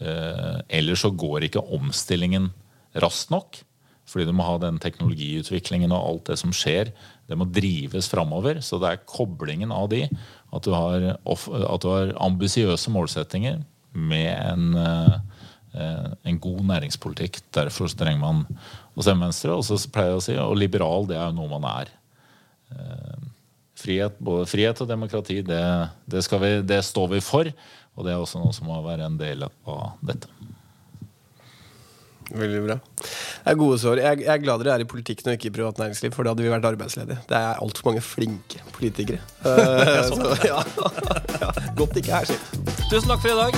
Eh, 0.00 0.58
ellers 0.80 1.04
så 1.04 1.12
går 1.14 1.46
ikke 1.46 1.64
omstillingen 1.74 2.50
raskt 3.02 3.30
nok. 3.34 3.60
Fordi 4.10 4.26
du 4.28 4.34
må 4.36 4.44
ha 4.44 4.58
den 4.60 4.78
teknologiutviklingen 4.82 5.92
og 5.94 6.08
alt 6.08 6.32
det 6.32 6.38
som 6.42 6.52
skjer. 6.52 6.90
Det 7.28 7.38
må 7.38 7.46
drives 7.48 8.10
framover. 8.12 8.60
Så 8.60 8.80
det 8.82 8.90
er 8.90 9.06
koblingen 9.08 9.72
av 9.72 9.88
de. 9.94 10.04
At 10.54 10.66
du 10.66 10.74
har, 10.74 11.14
at 11.14 11.86
har 11.88 12.12
ambisiøse 12.26 12.92
målsettinger 12.92 13.62
med 13.94 14.30
en, 14.34 14.74
eh, 14.76 15.14
eh, 15.74 16.08
en 16.30 16.40
god 16.40 16.64
næringspolitikk. 16.70 17.40
Derfor 17.54 17.88
trenger 17.88 18.20
man 18.20 18.44
å 18.94 19.02
stemme 19.02 19.28
Venstre. 19.28 19.54
Og 19.54 19.64
så 19.64 19.78
pleier 19.90 20.14
jeg 20.14 20.20
å 20.20 20.26
si, 20.26 20.36
og 20.38 20.58
liberal, 20.58 21.06
det 21.06 21.16
er 21.18 21.30
jo 21.30 21.38
noe 21.38 21.58
man 21.58 21.70
er. 21.70 21.94
Eh, 22.74 23.30
Frihet, 23.84 24.14
både 24.22 24.46
frihet 24.48 24.78
og 24.80 24.88
demokrati, 24.88 25.40
det, 25.44 25.60
det, 26.08 26.20
vi, 26.40 26.50
det 26.62 26.78
står 26.86 27.08
vi 27.10 27.18
for. 27.20 27.48
Og 27.98 28.06
det 28.06 28.12
er 28.14 28.22
også 28.22 28.40
noe 28.40 28.54
som 28.54 28.70
må 28.70 28.78
være 28.84 29.08
en 29.10 29.18
del 29.18 29.44
av 29.44 29.98
dette. 30.00 30.30
Veldig 32.32 32.60
bra. 32.64 32.76
Det 32.96 33.52
er 33.52 33.58
gode 33.60 33.78
svar. 33.82 34.00
Jeg, 34.00 34.22
jeg 34.24 34.32
er 34.32 34.42
glad 34.42 34.62
dere 34.64 34.78
er 34.78 34.84
i 34.84 34.88
politikken 34.88 35.28
og 35.28 35.36
ikke 35.36 35.50
i 35.50 35.54
privat 35.58 35.80
næringsliv, 35.82 36.14
for 36.16 36.24
da 36.24 36.32
hadde 36.32 36.46
vi 36.46 36.52
vært 36.52 36.68
arbeidsledige. 36.70 37.18
Det 37.28 37.36
er 37.36 37.60
altfor 37.62 37.90
mange 37.90 38.04
flinke 38.04 38.62
politikere. 38.72 39.20
Eh, 39.44 40.04
så, 40.08 40.36
ja. 40.44 40.60
ja. 41.42 41.50
Godt 41.76 41.96
ikke 42.00 42.12
er 42.16 42.30
skitt. 42.30 42.54
Tusen 42.90 43.10
takk 43.10 43.20
for 43.20 43.28
i 43.28 43.38
dag. 43.38 43.52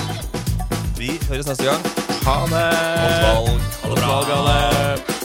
Vi 0.97 1.13
høres 1.29 1.47
neste 1.47 1.69
gang. 1.69 1.91
Ha 2.27 2.39
det! 2.51 2.65
Godt 3.03 3.21
valg. 3.27 3.69
Ha 3.83 3.93
det 3.93 5.05
bra. 5.05 5.16